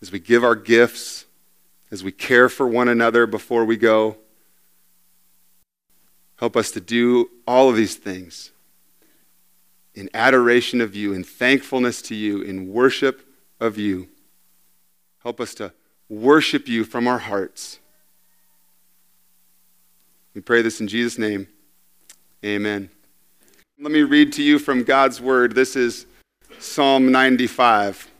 as 0.00 0.10
we 0.10 0.18
give 0.18 0.42
our 0.42 0.56
gifts, 0.56 1.26
as 1.90 2.02
we 2.02 2.10
care 2.10 2.48
for 2.48 2.66
one 2.66 2.88
another 2.88 3.26
before 3.26 3.66
we 3.66 3.76
go, 3.76 4.16
help 6.36 6.56
us 6.56 6.70
to 6.70 6.80
do 6.80 7.28
all 7.46 7.68
of 7.68 7.76
these 7.76 7.96
things 7.96 8.50
in 9.94 10.08
adoration 10.14 10.80
of 10.80 10.96
you, 10.96 11.12
in 11.12 11.22
thankfulness 11.22 12.00
to 12.00 12.14
you, 12.14 12.40
in 12.40 12.72
worship 12.72 13.28
of 13.60 13.76
you. 13.76 14.08
Help 15.28 15.42
us 15.42 15.52
to 15.52 15.70
worship 16.08 16.68
you 16.68 16.84
from 16.84 17.06
our 17.06 17.18
hearts. 17.18 17.80
We 20.32 20.40
pray 20.40 20.62
this 20.62 20.80
in 20.80 20.88
Jesus' 20.88 21.18
name. 21.18 21.48
Amen. 22.42 22.88
Let 23.78 23.92
me 23.92 24.04
read 24.04 24.32
to 24.32 24.42
you 24.42 24.58
from 24.58 24.84
God's 24.84 25.20
word. 25.20 25.54
This 25.54 25.76
is 25.76 26.06
Psalm 26.60 27.12
95. 27.12 28.10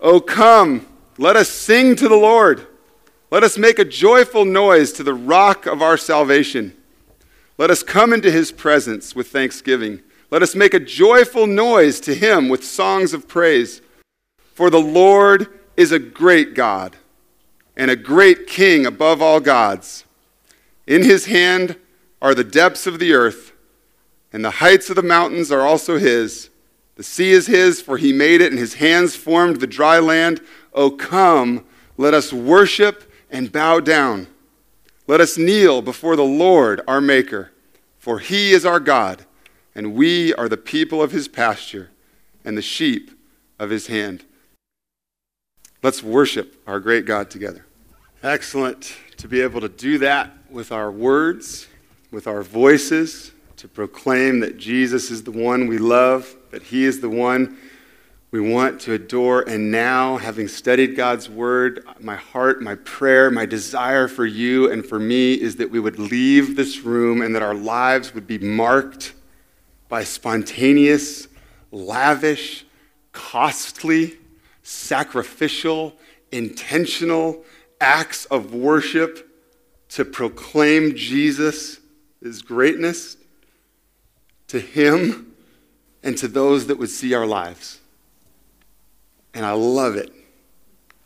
Oh, 0.00 0.18
come, 0.18 0.84
let 1.18 1.36
us 1.36 1.48
sing 1.48 1.94
to 1.94 2.08
the 2.08 2.16
Lord. 2.16 2.66
Let 3.30 3.44
us 3.44 3.56
make 3.56 3.78
a 3.78 3.84
joyful 3.84 4.44
noise 4.44 4.90
to 4.94 5.04
the 5.04 5.14
rock 5.14 5.66
of 5.66 5.82
our 5.82 5.96
salvation. 5.96 6.76
Let 7.58 7.70
us 7.70 7.84
come 7.84 8.12
into 8.12 8.32
his 8.32 8.50
presence 8.50 9.14
with 9.14 9.28
thanksgiving. 9.28 10.02
Let 10.32 10.42
us 10.42 10.56
make 10.56 10.74
a 10.74 10.80
joyful 10.80 11.46
noise 11.46 12.00
to 12.00 12.12
him 12.12 12.48
with 12.48 12.64
songs 12.64 13.14
of 13.14 13.28
praise. 13.28 13.82
For 14.54 14.68
the 14.68 14.80
Lord 14.80 15.60
is 15.76 15.92
a 15.92 15.98
great 15.98 16.54
God 16.54 16.96
and 17.76 17.90
a 17.90 17.96
great 17.96 18.46
king 18.46 18.86
above 18.86 19.20
all 19.20 19.40
gods. 19.40 20.04
In 20.86 21.02
his 21.02 21.26
hand 21.26 21.76
are 22.22 22.34
the 22.34 22.44
depths 22.44 22.86
of 22.86 22.98
the 22.98 23.12
earth, 23.12 23.52
and 24.32 24.44
the 24.44 24.50
heights 24.50 24.90
of 24.90 24.96
the 24.96 25.02
mountains 25.02 25.50
are 25.50 25.62
also 25.62 25.98
his. 25.98 26.50
The 26.96 27.02
sea 27.02 27.32
is 27.32 27.46
his, 27.46 27.80
for 27.80 27.98
he 27.98 28.12
made 28.12 28.40
it, 28.40 28.52
and 28.52 28.58
his 28.58 28.74
hands 28.74 29.16
formed 29.16 29.60
the 29.60 29.66
dry 29.66 29.98
land. 29.98 30.40
O 30.72 30.90
come, 30.90 31.64
let 31.96 32.14
us 32.14 32.32
worship 32.32 33.10
and 33.30 33.50
bow 33.50 33.80
down. 33.80 34.28
Let 35.06 35.20
us 35.20 35.36
kneel 35.36 35.82
before 35.82 36.16
the 36.16 36.22
Lord 36.22 36.80
our 36.86 37.00
Maker, 37.00 37.52
for 37.98 38.20
he 38.20 38.52
is 38.52 38.64
our 38.64 38.80
God, 38.80 39.24
and 39.74 39.94
we 39.94 40.32
are 40.34 40.48
the 40.48 40.56
people 40.56 41.02
of 41.02 41.12
his 41.12 41.28
pasture 41.28 41.90
and 42.44 42.56
the 42.56 42.62
sheep 42.62 43.10
of 43.58 43.70
his 43.70 43.88
hand. 43.88 44.24
Let's 45.84 46.02
worship 46.02 46.62
our 46.66 46.80
great 46.80 47.04
God 47.04 47.28
together. 47.28 47.66
Excellent 48.22 48.96
to 49.18 49.28
be 49.28 49.42
able 49.42 49.60
to 49.60 49.68
do 49.68 49.98
that 49.98 50.32
with 50.48 50.72
our 50.72 50.90
words, 50.90 51.68
with 52.10 52.26
our 52.26 52.42
voices, 52.42 53.32
to 53.58 53.68
proclaim 53.68 54.40
that 54.40 54.56
Jesus 54.56 55.10
is 55.10 55.24
the 55.24 55.30
one 55.30 55.66
we 55.66 55.76
love, 55.76 56.36
that 56.52 56.62
he 56.62 56.86
is 56.86 57.00
the 57.00 57.10
one 57.10 57.58
we 58.30 58.40
want 58.40 58.80
to 58.80 58.94
adore. 58.94 59.42
And 59.46 59.70
now, 59.70 60.16
having 60.16 60.48
studied 60.48 60.96
God's 60.96 61.28
word, 61.28 61.84
my 62.00 62.16
heart, 62.16 62.62
my 62.62 62.76
prayer, 62.76 63.30
my 63.30 63.44
desire 63.44 64.08
for 64.08 64.24
you 64.24 64.72
and 64.72 64.86
for 64.86 64.98
me 64.98 65.34
is 65.34 65.56
that 65.56 65.70
we 65.70 65.80
would 65.80 65.98
leave 65.98 66.56
this 66.56 66.80
room 66.80 67.20
and 67.20 67.34
that 67.34 67.42
our 67.42 67.54
lives 67.54 68.14
would 68.14 68.26
be 68.26 68.38
marked 68.38 69.12
by 69.90 70.02
spontaneous, 70.02 71.28
lavish, 71.70 72.64
costly, 73.12 74.16
sacrificial, 74.64 75.94
intentional 76.32 77.44
acts 77.80 78.24
of 78.26 78.52
worship 78.52 79.30
to 79.90 80.04
proclaim 80.04 80.96
Jesus' 80.96 81.78
his 82.24 82.42
greatness 82.42 83.18
to 84.48 84.58
Him 84.58 85.34
and 86.02 86.16
to 86.18 86.26
those 86.26 86.66
that 86.66 86.78
would 86.78 86.88
see 86.88 87.14
our 87.14 87.26
lives. 87.26 87.80
And 89.34 89.44
I 89.44 89.52
love 89.52 89.96
it. 89.96 90.10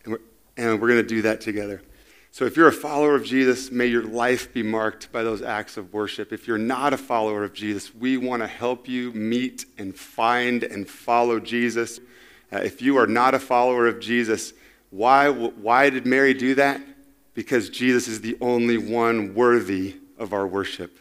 And 0.05 0.13
we're, 0.13 0.21
and 0.57 0.81
we're 0.81 0.89
going 0.89 1.03
to 1.03 1.09
do 1.09 1.23
that 1.23 1.41
together. 1.41 1.83
So 2.31 2.45
if 2.45 2.57
you're 2.57 2.69
a 2.69 2.73
follower 2.73 3.15
of 3.17 3.25
Jesus, 3.25 3.73
may 3.73 3.87
your 3.87 4.05
life 4.05 4.53
be 4.53 4.63
marked 4.63 5.11
by 5.11 5.25
those 5.25 5.43
acts 5.43 5.77
of 5.77 5.93
worship. 5.93 6.33
If 6.33 6.47
you're 6.47 6.57
not 6.57 6.93
a 6.93 6.99
follower 6.99 7.43
of 7.43 7.53
Jesus, 7.53 7.93
we 7.93 8.17
want 8.17 8.43
to 8.43 8.47
help 8.47 8.87
you 8.87 9.13
meet 9.13 9.65
and 9.77 9.97
find 9.97 10.63
and 10.63 10.89
follow 10.89 11.41
Jesus. 11.41 11.99
Uh, 12.53 12.59
if 12.59 12.81
you 12.81 12.97
are 12.97 13.07
not 13.07 13.35
a 13.35 13.39
follower 13.39 13.87
of 13.87 14.01
Jesus, 14.01 14.53
why, 14.91 15.29
why 15.29 15.91
did 15.91 16.07
Mary 16.07 16.35
do 16.35 16.55
that? 16.55 16.81
Because 17.35 17.69
Jesus 17.69 18.09
is 18.09 18.21
the 18.21 18.37
only 18.41 18.79
one 18.79 19.35
worthy 19.35 19.97
of 20.19 20.33
our 20.33 20.47
worship. 20.47 20.99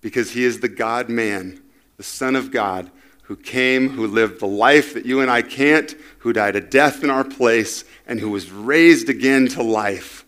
Because 0.00 0.30
he 0.30 0.44
is 0.44 0.60
the 0.60 0.68
God 0.68 1.08
man, 1.08 1.62
the 1.96 2.02
Son 2.02 2.34
of 2.34 2.50
God, 2.50 2.90
who 3.22 3.36
came, 3.36 3.90
who 3.90 4.06
lived 4.06 4.40
the 4.40 4.46
life 4.46 4.94
that 4.94 5.04
you 5.04 5.20
and 5.20 5.30
I 5.30 5.42
can't, 5.42 5.94
who 6.18 6.32
died 6.32 6.56
a 6.56 6.60
death 6.60 7.02
in 7.02 7.10
our 7.10 7.24
place, 7.24 7.84
and 8.06 8.20
who 8.20 8.30
was 8.30 8.50
raised 8.50 9.08
again 9.08 9.48
to 9.48 9.62
life 9.62 10.24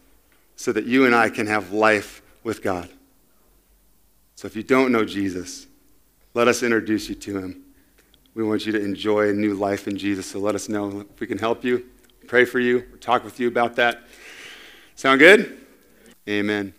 so 0.56 0.72
that 0.72 0.86
you 0.86 1.06
and 1.06 1.14
I 1.14 1.30
can 1.30 1.46
have 1.46 1.72
life 1.72 2.20
with 2.42 2.62
God. 2.62 2.88
So 4.34 4.46
if 4.46 4.56
you 4.56 4.64
don't 4.64 4.92
know 4.92 5.04
Jesus, 5.04 5.66
let 6.34 6.48
us 6.48 6.62
introduce 6.62 7.08
you 7.08 7.14
to 7.14 7.38
him. 7.38 7.64
We 8.38 8.44
want 8.44 8.66
you 8.66 8.70
to 8.70 8.80
enjoy 8.80 9.30
a 9.30 9.32
new 9.32 9.54
life 9.54 9.88
in 9.88 9.98
Jesus. 9.98 10.26
So 10.26 10.38
let 10.38 10.54
us 10.54 10.68
know 10.68 11.00
if 11.00 11.18
we 11.18 11.26
can 11.26 11.38
help 11.38 11.64
you, 11.64 11.84
pray 12.28 12.44
for 12.44 12.60
you, 12.60 12.82
talk 13.00 13.24
with 13.24 13.40
you 13.40 13.48
about 13.48 13.74
that. 13.74 14.04
Sound 14.94 15.18
good? 15.18 15.66
Amen. 16.28 16.77